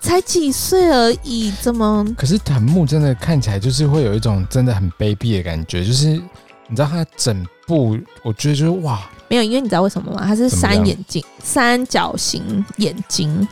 [0.00, 2.04] 才几岁而已，怎么？
[2.18, 6.20] 可是藤木真的看起来就是会有一种真的很卑鄙的感觉，就是。
[6.68, 10.24] 你知道他整部，我觉得就是哇，没有，因为你知道为什么吗？
[10.26, 13.46] 他是三眼睛，三角形眼睛。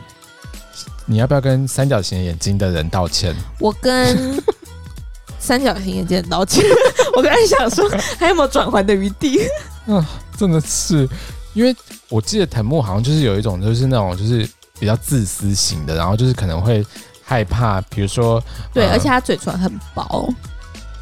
[1.05, 3.33] 你要不要跟三角形眼睛的人道歉？
[3.59, 4.41] 我跟
[5.39, 6.63] 三角形眼睛人道歉。
[7.15, 7.89] 我刚才想说，
[8.19, 9.39] 还有没有转圜的余地？
[9.85, 11.07] 嗯、啊，真的是，
[11.53, 11.73] 因为
[12.09, 14.49] 我记得藤木好像就是有一种，就是那种就是
[14.79, 16.85] 比较自私型的，然后就是可能会
[17.23, 18.43] 害怕，比如说，
[18.73, 20.27] 对，呃、而且他嘴唇很薄，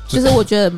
[0.08, 0.72] 就是我觉得。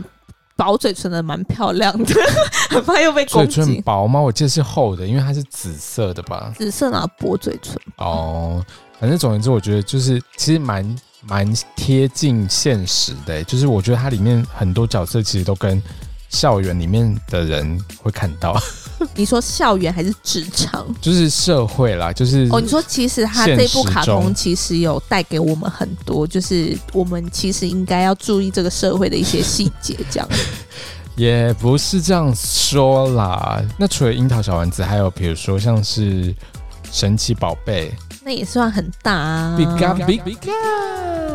[0.58, 2.16] 薄嘴唇的蛮漂亮的，
[2.72, 3.56] 很怕又被攻击。
[3.56, 4.20] 嘴唇薄吗？
[4.20, 6.53] 我记得是厚的，因为它是紫色的吧？
[6.58, 7.76] 紫色啊薄嘴唇？
[7.97, 8.64] 哦，
[8.99, 10.95] 反正总言之，我觉得就是其实蛮
[11.28, 13.43] 蛮贴近现实的、欸。
[13.43, 15.82] 就是我觉得它里面很多角色其实都跟
[16.30, 18.58] 校园里面的人会看到。
[19.16, 20.86] 你说校园还是职场？
[21.02, 22.62] 就是社会啦，就是哦。
[22.62, 30.28] 你说其实他这部卡通其实有带给我们很多，就是我们其实应该要注意这个社会的一些细节，这样。
[31.16, 33.62] 也不是这样说啦。
[33.78, 36.36] 那除了樱桃小丸子，还有比如说像是
[36.91, 37.93] 神奇宝贝，
[38.24, 39.58] 那也算很大啊。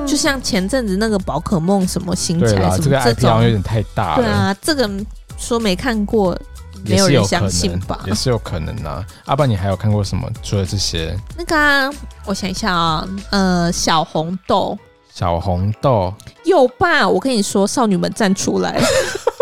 [0.06, 4.22] 就像前阵子那个宝可梦什么新起来什么这种，这个有点太大了。
[4.22, 4.90] 对啊，这个
[5.38, 6.38] 说没看过。
[6.84, 8.00] 没有人相信吧？
[8.06, 9.04] 也是有可能啊。
[9.26, 10.28] 阿爸，你还有看过什么？
[10.42, 11.90] 除了这些，那个、啊，
[12.26, 14.78] 我想一下啊，呃，小红豆，
[15.12, 16.12] 小红豆，
[16.44, 17.08] 有吧？
[17.08, 18.80] 我跟你说，少女们站出来，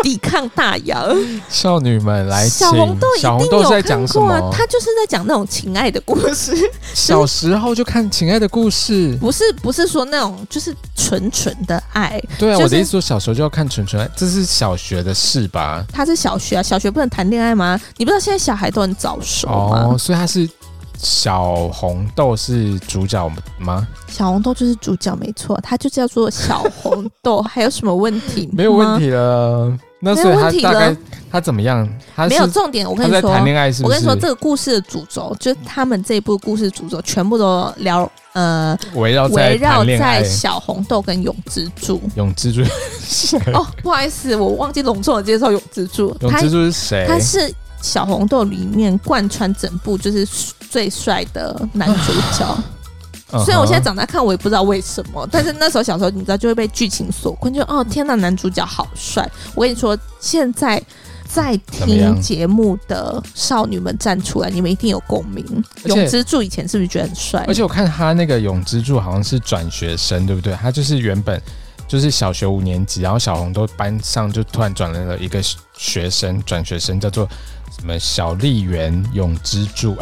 [0.01, 1.15] 抵抗大洋。
[1.49, 4.49] 少女们来，小红豆小红豆是在讲什么？
[4.51, 6.55] 他就是在讲那种情爱的故事。
[6.93, 12.21] 小时候就看情爱的故事，不是不是说那种就是纯纯的爱。
[12.37, 15.83] 对啊，就是、我的意思说小时候就要看纯纯爱，这是小学的事吧？
[15.91, 17.79] 他是小学啊，小学不能谈恋爱吗？
[17.97, 19.89] 你不知道现在小孩都很早熟吗？
[19.91, 20.49] 哦，所以他是。
[21.01, 23.87] 小红豆是主角吗？
[24.09, 27.41] 小红豆就是主角，没错，他就叫做小红豆。
[27.49, 28.49] 还有什么问题？
[28.51, 29.71] 没有问题了。
[29.99, 30.95] 那所以他大概
[31.31, 31.87] 他怎么样？
[32.15, 32.89] 他没有重点。
[32.89, 33.83] 我跟你说，谈恋爱是是？
[33.83, 42.01] 我跟你说，这个故事的主轴，就是他们这一部故事主轴，全部都聊呃，围绕围绕在小红豆跟永之助。
[42.15, 42.61] 永之助
[43.53, 46.15] 哦，不好意思，我忘记隆重的介绍永之助。
[46.21, 47.05] 永之助是谁？
[47.07, 47.53] 他是。
[47.81, 50.27] 小红豆里面贯穿整部就是
[50.69, 52.57] 最帅的男主角，
[53.45, 59.29] 虽然我现在长大看我也不知道为什么，但是那时候小时候你知道就会被剧情所困，就哦天呐，男主角好帅！
[59.53, 60.81] 我跟你说，现在
[61.27, 65.45] 在听节目的少女们站出来，你们一定有共鸣。
[65.85, 67.45] 永之助以前是不是觉得很帅？
[67.47, 70.53] 而且我看他那个永之助好像是转学生，对不对？
[70.55, 71.39] 他就是原本
[71.87, 75.39] 就是小学五年级，然后小红都班上就突然转来了一个
[75.77, 77.27] 学生，转学生叫做。
[77.71, 79.95] 什么小笠原永之助，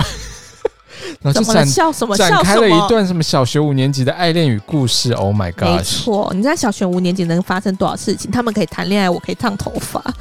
[1.21, 2.15] 然后就展笑什么？
[2.15, 5.11] 展开了一段什么小学五年级的爱恋与故事。
[5.13, 5.63] Oh my god！
[5.63, 8.31] 没错，你知道小学五年级能发生多少事情？
[8.31, 10.03] 他们可以谈恋爱，我可以烫头发。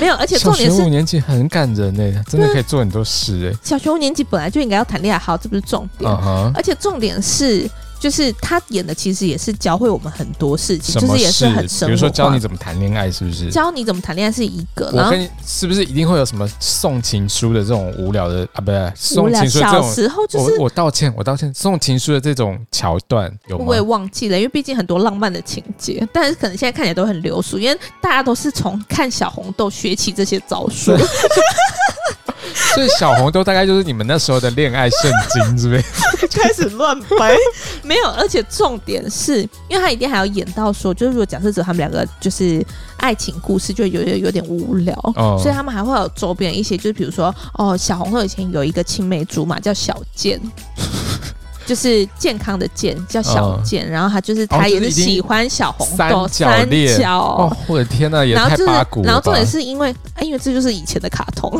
[0.00, 3.58] 没有，而且重点是小学五年级很感人呢，真的可以做很多事哎。
[3.62, 6.10] 小学五年级本来就应该要谈恋爱，好，这不是重点。
[6.10, 6.52] Uh huh.
[6.54, 7.68] 而且重点是。
[8.04, 11.86] 就是他演的，其实也是教会我们很多事情，就是也是很生活。
[11.86, 13.50] 比如说教你怎么谈恋爱，是不是？
[13.50, 18.60] 教你怎么谈恋爱是一个，然后是不是一定会有什么送情书的这种无聊的啊？
[18.60, 19.82] 不是送情书的这种。
[19.82, 21.50] 小时候就是我，我道歉，我道歉。
[21.54, 23.64] 送情书的这种桥段有吗？
[23.66, 30.92] 我也忘记了，因为毕竟很多浪漫的情节，但是可能现在看起来都很流俗，因为大家都是从看小红豆学起这些招数。
[32.74, 36.26] 所以小红豆大概就是你们那时候的恋爱圣经，是不是？
[36.28, 37.34] 开始乱掰，
[37.82, 42.64] 没有，而且重点是因为他一定还要演到说，就是如果假设者他们两个就是
[42.96, 50.40] 爱情故事，就有有有点无聊，哦、所以他们还会有周边一些，就是比如说哦，小红豆以前有一个青梅竹马叫小健。
[51.66, 59.06] 就是健康的健叫小健，然后他就是他也是喜欢小红豆三角哦，我的天呐，也太八股了。
[59.06, 61.50] 然后重点是因为，因为这就是以前的卡通，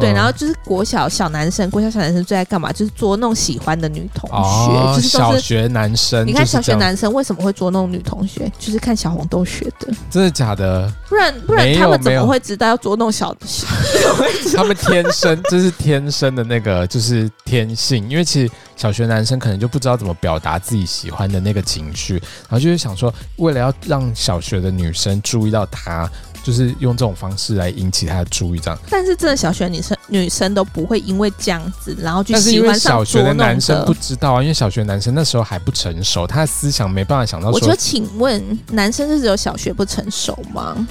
[0.00, 2.72] 对，然后就是国小小男生，国小小男生最爱干嘛？
[2.72, 6.26] 就是捉弄喜欢的女同学，就是小学男生。
[6.26, 8.50] 你看小学男生为什么会捉弄女同学？
[8.58, 10.90] 就是看小红豆学的，真的假的？
[11.08, 13.34] 不然不然他们怎么会知道要捉弄小？
[14.56, 18.50] 他们天生这是天生的那个就是天性，因为其实
[18.82, 19.38] 小学男生。
[19.42, 26.08] 可能就不知道怎么表达自己喜欢的那个情绪，然后就是想说，为了要让小学的女生注意到他，
[26.44, 28.78] 就是用这种方式来引起他的注意，这样。
[28.88, 37.50] 但是真的小学女生女生都不会因为这样子，然后去喜欢小学的男生不知道啊，因为小学男生那时候还不成熟，他的思想没办法想到。
[37.50, 40.86] 我就请问，男生是只有小学不成熟吗？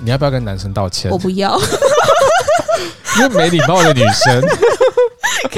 [0.00, 1.10] 你要不要跟男生道歉？
[1.10, 1.58] 我不要，
[3.18, 4.40] 因为没礼貌的女生。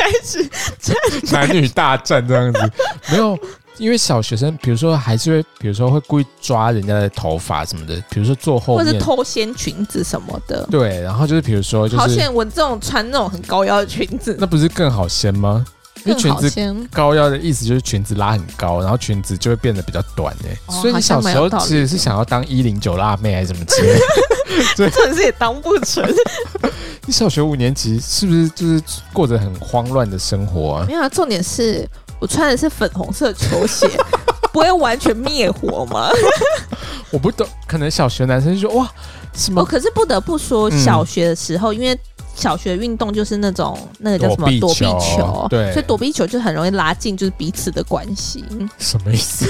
[0.01, 2.72] 开始男女大战这样子，
[3.12, 3.38] 没有，
[3.76, 10.66] 因为小学生，比如说还是会，比如说会故意抓人家的头发什么的，比如说坐后面，或是偷掀裙子什么的。
[10.70, 15.64] 对，然后就是比如说，就是，好险我这种穿那种很高腰的裙子，那不是更好掀吗？
[16.05, 24.01] 因为裙子高腰的意思就是裙子拉很高，然后裙子就会变得比较短哎，哦，所以你小时候其实是想要当一零九辣妹还是什么之类的？
[24.76, 26.05] 这真是也当不成。
[27.07, 28.82] 你小学五年级是不是就是
[29.12, 30.84] 过着很慌乱的生活啊？
[30.86, 31.88] 没有啊，重点是
[32.18, 33.88] 我穿的是粉红色球鞋，
[34.53, 36.11] 不会完全灭火吗？
[37.11, 38.90] 我不懂，可能小学男生就说哇
[39.34, 39.62] 什么？
[39.62, 41.98] 哦，可是不得不说，小学的时候，嗯、因为
[42.41, 48.45] 小学运动就是那种那个叫什么躲避球，对，所以躲避球就很容易拉近就是彼此的关系。
[48.78, 49.47] 什么意思？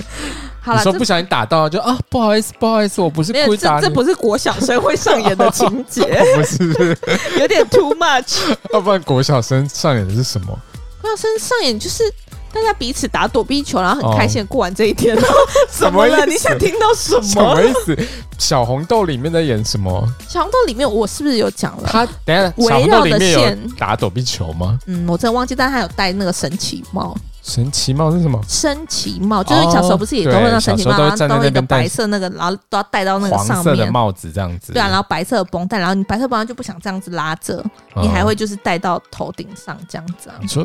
[0.64, 3.82] 好了，你说不小心打到就啊，不好意思，不好意思，我不是故意打你。
[3.82, 6.02] 这不是国小生会上演的情节，
[6.36, 6.96] 不是，
[7.38, 8.56] 有点 too much。
[8.72, 10.58] 要 不然国小生上演的是什么？
[11.00, 12.04] 国小生上演就是
[12.52, 15.16] 大家彼此打躲避球，然后很开心的过完这一天。
[15.70, 16.26] 什么了？
[16.26, 17.22] 你想听到什么？
[17.22, 17.96] 什么意思？
[18.38, 20.06] 小红豆里面在演什么？
[20.28, 21.88] 小红豆里面我是不是有讲了？
[21.90, 24.78] 他等下围绕的线打躲避球吗？
[24.86, 27.16] 嗯，我真的忘记，但他有戴那个神奇帽。
[27.42, 28.40] 神奇帽是什么？
[28.46, 33.64] 神奇帽就是小时候不是也都会那神奇帽，然后都一个白色那个，然后都要戴到那个上面。
[33.64, 34.72] 色的帽子这样子。
[34.72, 37.60] 对啊，然后白色的绷带，然后你白色绷带就不想这样子拉着，
[37.96, 40.36] 你还会就是戴到头顶上这样子啊。
[40.40, 40.64] 你说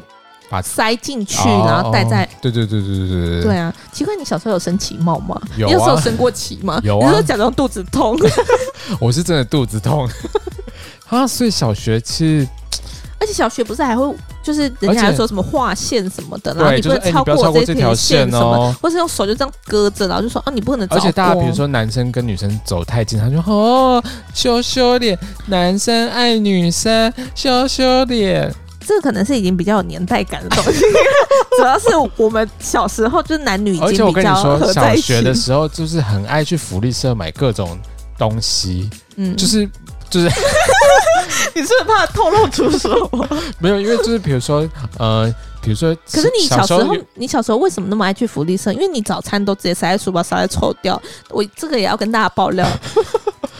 [0.50, 2.28] 把塞进去，然后戴在。
[2.42, 3.44] 对对对对对对对。
[3.44, 5.40] 对啊，奇怪，你小时候有升旗帽吗？
[5.58, 5.70] 有啊。
[5.70, 6.80] 你有时候升过旗吗？
[6.84, 7.08] 有啊。
[7.08, 8.18] 你说假装肚子痛？
[9.00, 10.08] 我是真的肚子痛。
[11.10, 12.48] 啊，所以小学其实，
[13.20, 20.88] 而且小学不是还会就是人家还说什么画线什么的，然后你不能超过这条线什么，或是用手就这样搁着，然后就说啊，你不能。
[20.90, 25.18] 而且大家比如说男生跟女生走太近，他就哦羞羞脸，
[25.48, 28.54] 男生爱女生羞羞脸。
[28.88, 30.80] 这个可能是已经比较有年代感的东西，
[31.58, 35.14] 主要是我们小时候就是男女已经比较合在一起。
[35.14, 37.78] 而且我跟你说，小学的时候就是很爱去福利社买各种
[38.18, 39.70] 东西，嗯，就是
[40.10, 40.30] 就是。
[41.54, 43.28] 你是不是怕透露出什么？
[43.60, 44.68] 没有，因为就是比如说，
[44.98, 48.72] 呃，比如说，可是你小时候，你小时候为什么那么爱去福利社？
[48.72, 51.02] 因为你早餐都直接塞在书包，塞在抽掉。
[51.30, 52.68] 我这个也要跟大家爆料，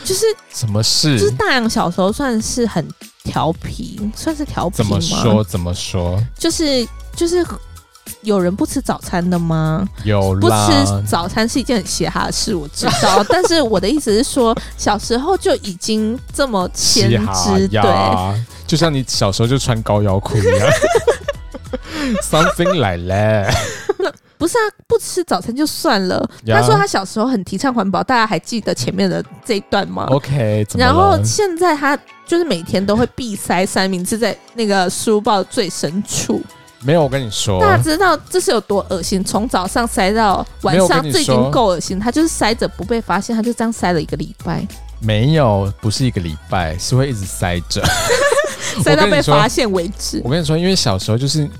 [0.04, 0.24] 就是
[0.54, 1.18] 什么事？
[1.18, 2.86] 就是大洋小时候算是很
[3.28, 4.84] 调皮，算是调皮吗？
[4.84, 5.44] 怎么说？
[5.44, 6.18] 怎么说？
[6.38, 7.46] 就是就是。
[8.22, 9.86] 有人不吃早餐的吗？
[10.02, 13.22] 有啦，不吃早餐是一件很嘻哈的事，我知道。
[13.28, 20.70] 但是我的意思是说，小时候就已经这么先知，对，就像你小时候就穿高腰裤一样，
[22.24, 23.54] something like that。
[24.38, 26.24] 不是啊，不吃早餐就算了。
[26.46, 36.40] 他说他小时候很提倡环保，大家还记得前面的这一段吗？OK，然后现在他就是每天都会必塞三明治在那个书包最深处。
[36.80, 39.24] 没有，我跟你说，大家知道这是有多恶心？
[39.24, 41.98] 从早上塞到晚上，这已经够恶心。
[41.98, 44.64] 他就是塞着不被发现，他就这样塞了一个礼拜。
[45.00, 47.84] 没有，不是一个礼拜，是会一直塞着，
[48.84, 50.22] 塞到被发现为止。
[50.24, 51.50] 我跟你说，因为小时候就是。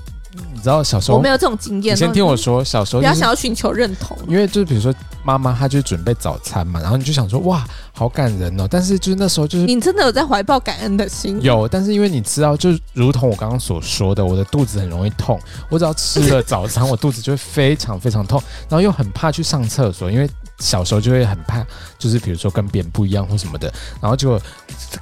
[0.59, 1.95] 你知道小时候我没有这种经验。
[1.95, 4.93] 你先听我说，小时候、就是、比较想要寻求认同，因为就是比如说
[5.23, 8.67] 妈妈她就准备早餐嘛，然后你就想说哇，好感人哦。
[8.69, 11.41] 但是就是那时候就是你真的有在怀抱感恩的心？
[11.41, 15.39] 有，但是因为你知道，就如同我刚刚所说的，我的肚子很容易痛，
[15.69, 20.29] 我只要吃了早餐，我肚子就会非常非常痛，然后又很怕去上厕所，因为。
[20.59, 21.65] 小时候就会很怕，
[21.97, 24.37] 就是比如说跟别人不一样或什么的，然后就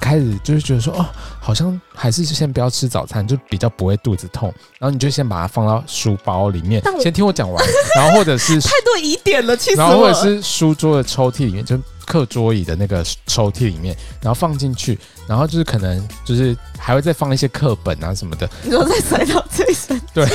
[0.00, 1.06] 开始就是觉得说，哦，
[1.40, 4.52] 好像还是先不要吃早餐，就比较不会肚子痛。
[4.78, 7.64] 然后你就先把它放到书包里面，先听我讲完，
[7.96, 11.78] 然后或者是 太多疑点了，其实，然后或者是书桌的抽屉里面就。
[12.08, 20.26] 课桌椅的那个抽屉里面，然后放进去，然后就是可能就是还会再放一些课本啊什么的，你说再塞到最深，对，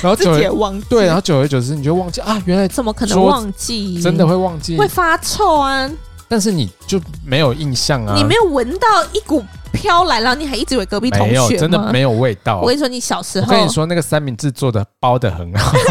[0.00, 4.00] 然后久而忘对，然后久而久之你就忘记啊，原来怎么可能忘记？
[4.00, 5.90] 真的会忘记，会发臭啊！
[6.30, 11.32] 但是你就没有印象啊，你没有闻到一股飘来，然后你还一直以为隔壁同学？
[11.32, 12.60] 没有，真的没有味道。
[12.60, 15.72] 我跟你说，你小时候，我跟你说那个三明治做的包的很好。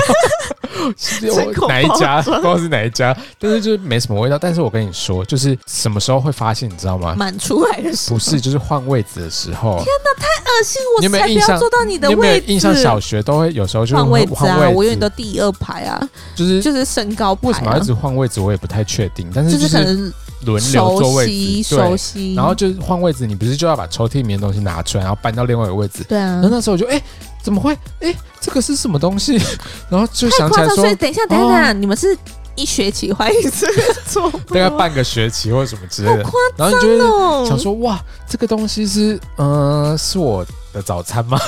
[1.68, 4.40] 哪一家不知道是哪一家，但是就是没什么味道。
[4.40, 7.14] 但是我跟你说，就是什么时候会发现，你知道吗？
[7.18, 9.76] 满出来的时候，不是，就是换位子的时候。
[9.84, 10.82] 天哪，太恶心！
[10.96, 12.16] 我才不要坐到你的位置。
[12.16, 12.74] 你有没有印象？
[12.74, 16.02] 小学都会有时候就换位置啊，我永远都第二排啊，
[16.34, 17.50] 就是就是身高排。
[17.50, 18.40] 为什么要一直换位置？
[18.40, 19.30] 我也不太确定。
[19.36, 20.14] 但是就是可能
[20.46, 22.34] 轮流坐位置，熟悉。
[22.36, 26.04] 然后就换位置，你不是就要把抽屉里面的东西拿出来，然后搬到另外一个位置？
[26.08, 26.34] 对啊。
[26.36, 27.02] 然后那时候我就哎。
[27.42, 27.74] 怎么会？
[28.02, 29.40] 哎，这个是什么东西？
[29.90, 32.16] 然后就想起来说，所以等一下，等一下，你们是
[32.54, 33.66] 一学期换一次
[34.06, 36.26] 做，大概半个学期或者什么之类的。
[36.58, 41.40] 然后你就会想说，哇，这个东西是，嗯，是我的早餐吗？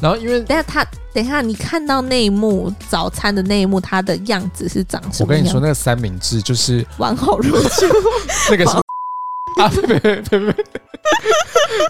[0.00, 5.26] 然后因为等下他，等一下你看到那一幕早餐的那一幕，它的样子是长什么？
[5.26, 7.86] 我跟你说，那个三明治就是完好如初，
[8.50, 8.72] 那个是
[9.60, 10.54] 啊，别别别。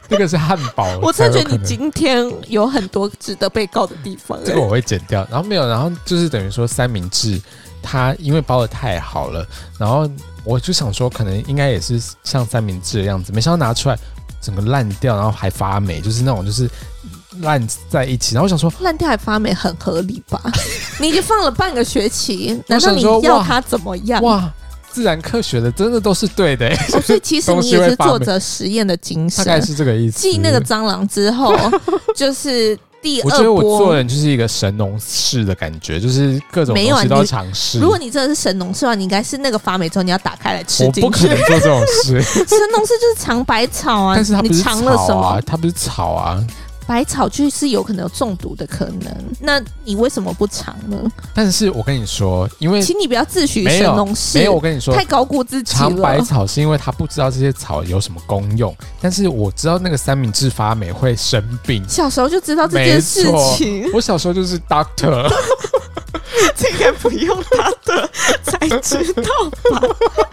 [0.08, 4.38] 那个是汉堡，我真的觉得你今天有很多值得被告的地方。
[4.44, 7.40] 这个我会剪掉，然后没有，然后就是等于说三明治，
[7.80, 9.46] 它因为包的太好了，
[9.78, 10.08] 然后
[10.44, 13.96] 我就想说可能应该也是像三明治的样子，没想到拿出来
[14.40, 16.68] 整个烂掉，然后还发霉，就是那种就是
[17.40, 18.34] 烂在一起。
[18.34, 20.40] 然后我想说烂掉还发霉很合理吧？
[21.00, 24.22] 你已经放了半个学期， 难道你要它怎么样？
[24.22, 24.52] 哇！
[24.92, 30.18] 自然科学的真的都是对的，哦， 所以其实你也是做着实验的精神，大概是这个意思。
[30.20, 31.54] 继那个蟑螂之后，
[32.16, 33.30] 就是第二波。
[33.30, 37.78] 我觉得我做人就是一个神农氏的感觉，就是各种东西都要尝试。
[37.78, 41.02] 如果你真的是神农氏的话，你应该是那个发霉之后你要打开来吃进去。
[41.02, 42.20] 我不可能做这种事。
[42.20, 46.44] 神农氏就是尝百草啊，但是它不是草啊，它不是草啊。
[46.90, 51.00] 百草就是有可能有中毒的可能，那你为什么不尝呢？
[51.32, 55.78] 但是我跟你说，因为请你不要自诩神农氏，没有，我跟你说太高估自己了。
[55.78, 61.88] 尝百草是因为他不知道这些草有什么功用，但是我知道那个三明治发霉会生病。
[61.88, 63.22] 小时候就知道这件事
[63.54, 65.30] 情，我小时候就是 doctor。
[66.56, 68.10] 这应该不用他的
[68.42, 69.22] 才知道
[69.70, 69.82] 吧？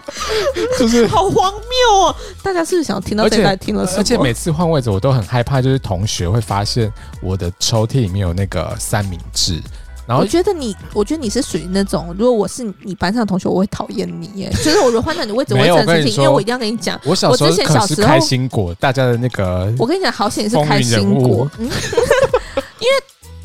[0.78, 2.14] 就是好荒谬哦！
[2.42, 3.98] 大家是不是想听到这台听了什么？
[3.98, 6.92] 而且每次换位置，我都很害怕，就是同学会发现
[7.22, 9.60] 我的抽屉里面有那个三明治。
[10.06, 14.50] 然后我觉得你，我觉得你是属于那种，如果我是你班上的同学，我会讨厌你耶。
[14.64, 16.98] 就是我如果换到你位置，我会生气，因为我一定要跟你讲。
[17.04, 19.72] 我小时候可是开心果，大家的那个。
[19.78, 21.66] 我跟你讲，好险是开心果，嗯、
[22.80, 22.92] 因为。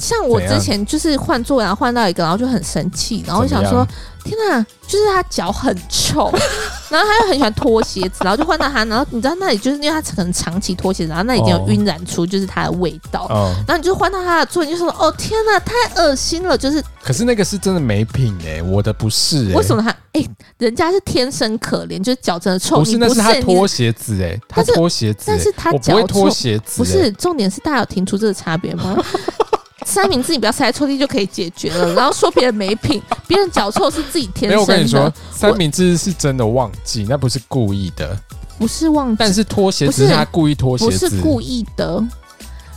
[0.04, 3.88] 像我之前就是换座位，然后换到一个，然后就很生气，然后我想说，
[4.26, 6.30] 天哪，就是他脚很臭，
[6.92, 16.84] 然后他又很喜欢脱鞋子，然后就换到他，然后你知道那里就是因为他可能长期脱鞋子，然后那已经有晕染出就是他的味道，哦、然后你就换到他的座，你就说，哦天哪，太恶心了，就是。
[17.02, 19.54] 可是那个是真的没品哎、欸，我的不是、欸。
[19.54, 22.80] 为什么他哎、欸，人家是天生可怜，就是脚真的臭。
[22.80, 28.96] 不是，那是他脱鞋子哎、欸，他脱鞋子、欸，但是他脚脱鞋子、欸，不是重点是大家有听出这个差别吗？
[29.86, 34.56] 三明治你不要塞在抽屉就可以解决了，然后说别人没品， 别人脚臭是自己天生的。
[34.56, 38.18] 没有，我跟你说，三明治是真的忘记，那不是故意的，
[38.58, 42.04] 不是忘记，但是拖鞋子是他故意拖鞋子，不是故意的，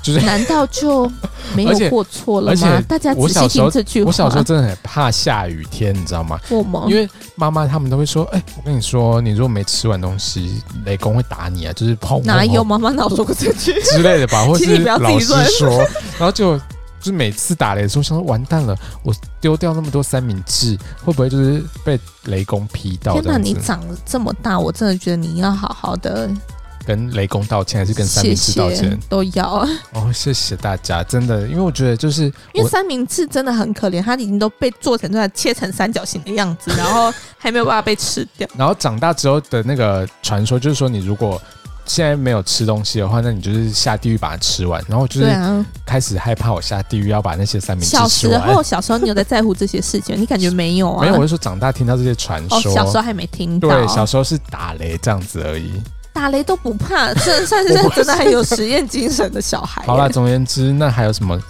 [0.02, 1.10] 就是难道就
[1.54, 2.82] 没有过错了吗？
[2.88, 4.08] 大家仔细听这句话。
[4.08, 6.38] 我小时候真的很怕下雨天，你知道吗？
[6.88, 12.22] 因为妈妈他们都会说，哎、欸，我跟你说，你如果没吃完东西，雷公会打你啊，就是砰。
[12.22, 14.44] 哪有妈妈哪有说过这句之类的吧？
[14.44, 15.78] 或是老师说，
[16.18, 16.60] 然后就。
[17.06, 23.12] 就是每次打雷的时候，想说完蛋了，我丢掉那么多三明治，会不会就是被雷公劈到？
[23.12, 26.28] 天哪，你长了这么大，我真的觉得你要好好的
[26.84, 28.78] 跟雷公道歉，还是跟三明治道歉？
[28.78, 29.68] 谢谢都要啊！
[29.92, 38.48] 哦，谢谢大家，真的，因为我觉得就是因为三明治真的很可怜，它已经都被做成这样切成三角形的样子，然后还没有办法被吃掉。
[38.58, 41.40] 然后长大之后的那个传说就是说，你如果
[41.86, 48.08] 现在没有吃东西的话，那你就是下地狱把它吃完，然后就是开始害怕我下地狱要把那些三明治吃完。
[48.08, 50.20] 小时候，小时候你有在在乎这些事情？
[50.20, 51.00] 你感觉没有啊？
[51.00, 52.58] 没有，我就说长大听到这些传说。
[52.58, 53.68] 哦，小时候还没听到。
[53.68, 55.70] 对，小时候是打雷这样子而已。
[56.12, 59.84] 打雷都不怕，这算是 真的很有实验精神的小孩。
[59.86, 61.40] 好了，总而言之，那还有什么？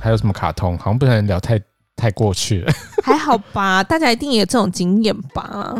[0.00, 0.76] 还有什么卡通？
[0.78, 1.60] 好像不能聊太
[1.96, 2.72] 太过去了。
[3.04, 5.74] 还好吧，大家一定也有这种经验吧。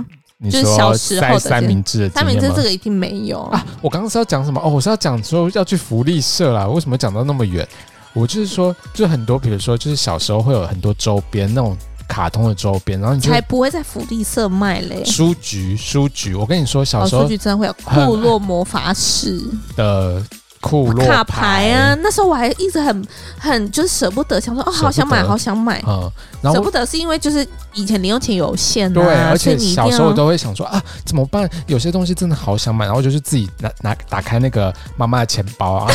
[0.50, 3.64] 就是小时候的三明治的，三明治这个一定没有啊！
[3.80, 4.60] 我刚刚是要讲什么？
[4.64, 6.66] 哦，我是要讲说要去福利社啦。
[6.66, 7.66] 为什么讲到那么远？
[8.12, 11.76] 我就是说，就很多，比如说，就是小时候会有很多周边那种
[12.08, 15.02] 卡通的周边，然后你就才不会在福利社卖嘞。
[15.04, 19.40] 书局，书局，我跟你说，小时候书局真的会有库洛魔法使
[19.76, 20.22] 的。
[20.62, 23.06] 库洛卡牌啊，那时候我还一直很
[23.36, 25.82] 很就是舍不得，想说哦，好想买，好想买。
[25.86, 26.10] 嗯，
[26.40, 31.50] 然后舍不得是因为就是以前零用钱有限，啊，对，而且小时候都会想说啊，怎么办？
[31.66, 35.92] 有些东西真的好想买，然后就是自己拿拿打开那个妈妈的钱包啊，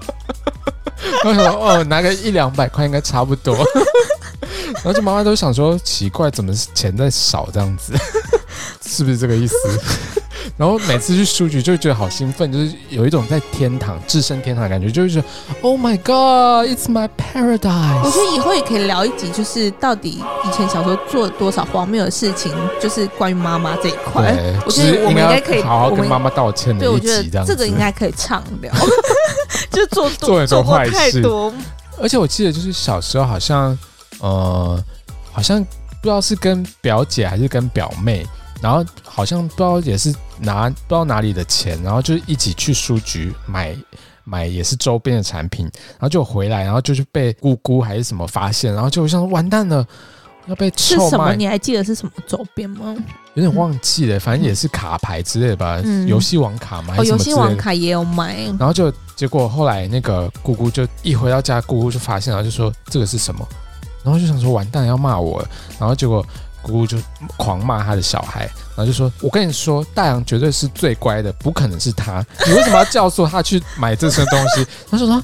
[1.24, 3.56] 然后想说哦，拿个一两百块应该差不多，
[4.74, 7.92] 然后就妈妈都想说奇怪，怎么钱在少这样子，
[8.86, 9.56] 是不是这个意思？
[10.56, 15.26] 然后每次去书局就会觉得好兴奋，就是有一种在天堂、置身天堂的感觉，就是觉得
[15.62, 18.02] Oh my God, it's my paradise。
[18.04, 24.36] 我觉得以后也可以聊一集，就是到底以前小时候做了多少荒谬的事情，就是关于妈妈这一块。
[24.66, 27.30] 我觉得我们应该可以好好跟妈妈道歉的一集，这样子。
[27.30, 28.72] 对，我觉得这个应该可以畅聊，
[29.70, 31.22] 就做做很多坏事。
[31.22, 31.52] 多
[32.00, 33.78] 而且我记得就是小时候好像，
[34.20, 34.82] 呃，
[35.32, 38.26] 好像不知道是跟表姐还是跟表妹。
[38.62, 43.76] 然后好像不知道也是拿不知道哪里的钱，然后就一起去书局买
[44.24, 49.86] 买也是周边的产品，然后就回来，然后就是被姑姑还是什么发现，然后就想说完蛋了，
[50.46, 51.04] 要被臭骂。
[51.04, 51.34] 是什么？
[51.34, 52.94] 你还记得是什么周边吗？
[53.34, 57.40] 有点忘记了，反正也是卡牌之类的吧，嗯、游戏王卡嘛，还是什么之类的。
[57.40, 58.36] 游戏王卡也有买。
[58.58, 63.46] 然后就结果后来那个姑姑就一回到家，姑姑就发现，然后就说这个是什么？
[64.02, 65.48] 然后就想说完蛋要骂我了，
[65.78, 66.24] 然后结果。
[66.62, 66.96] 姑姑就
[67.36, 68.40] 狂骂他的小孩，
[68.76, 72.24] 然后就说：“我跟你说，大杨绝对是最乖的，不可能是他。
[72.46, 75.22] 你为什么要教唆他去买这些东西？”他说：“啊，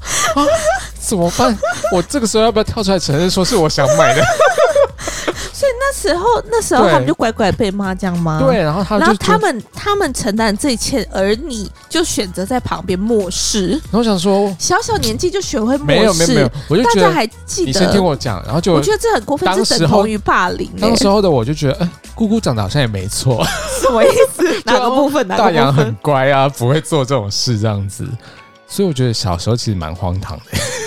[0.98, 1.56] 怎么办？
[1.92, 4.22] 我这个时候要不要跳出来承认说是我想买的？”
[5.56, 8.38] 所以那时候，那时候他们就乖乖被骂这样吗？
[8.44, 13.68] 对，然后他然后他们他们承担这一切，而你就选择在旁边漠视。
[13.68, 17.66] 然后我想说，小小年纪就学会漠视，没有没有没有，我就觉得大家还记得。
[17.66, 20.70] 你先听我讲，然后就我觉得这很过分，这等同于霸凌。
[20.78, 23.42] 当时候的我就觉得，哎，姑姑长得好像也没错，
[23.80, 24.44] 什么意思？
[24.66, 25.26] 哪个部分？
[25.26, 28.06] 大杨很乖啊，不会做这种事这样子。
[28.68, 30.42] 所以我觉得小时候其实蛮荒唐的。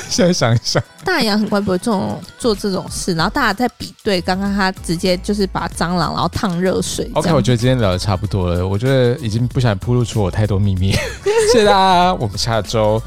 [0.11, 3.13] 现在想一想，大洋很怪，不会这种做这种事。
[3.13, 7.09] 然后大家在比对，刚刚他直接就是把蟑螂然后烫热水。
[7.13, 8.67] OK，我觉得今天聊的差不多了。
[8.67, 10.91] 我觉得已经不想铺露出我太多秘密。
[11.53, 13.01] 谢谢大家，我们下周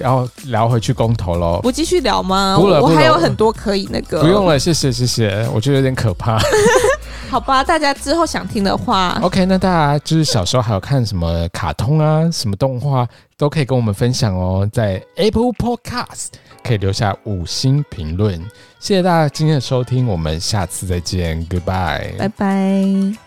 [0.00, 1.60] 要聊回去公投喽。
[1.62, 2.56] 不继续聊吗？
[2.58, 4.22] 不了，不了，我还有很多可以那个。
[4.22, 6.38] 不用了，谢谢谢谢，我觉得有点可怕。
[7.28, 13.06] 好吧，大家之后想听的话，OK，那大家就是小时候还有看什么卡通啊，什么动画
[13.36, 16.28] 都可以跟我们分享哦，在 Apple Podcast
[16.62, 18.40] 可以留下五星评论。
[18.78, 23.25] 谢谢大家今天的收听，我们下次再见，Goodbye，拜拜。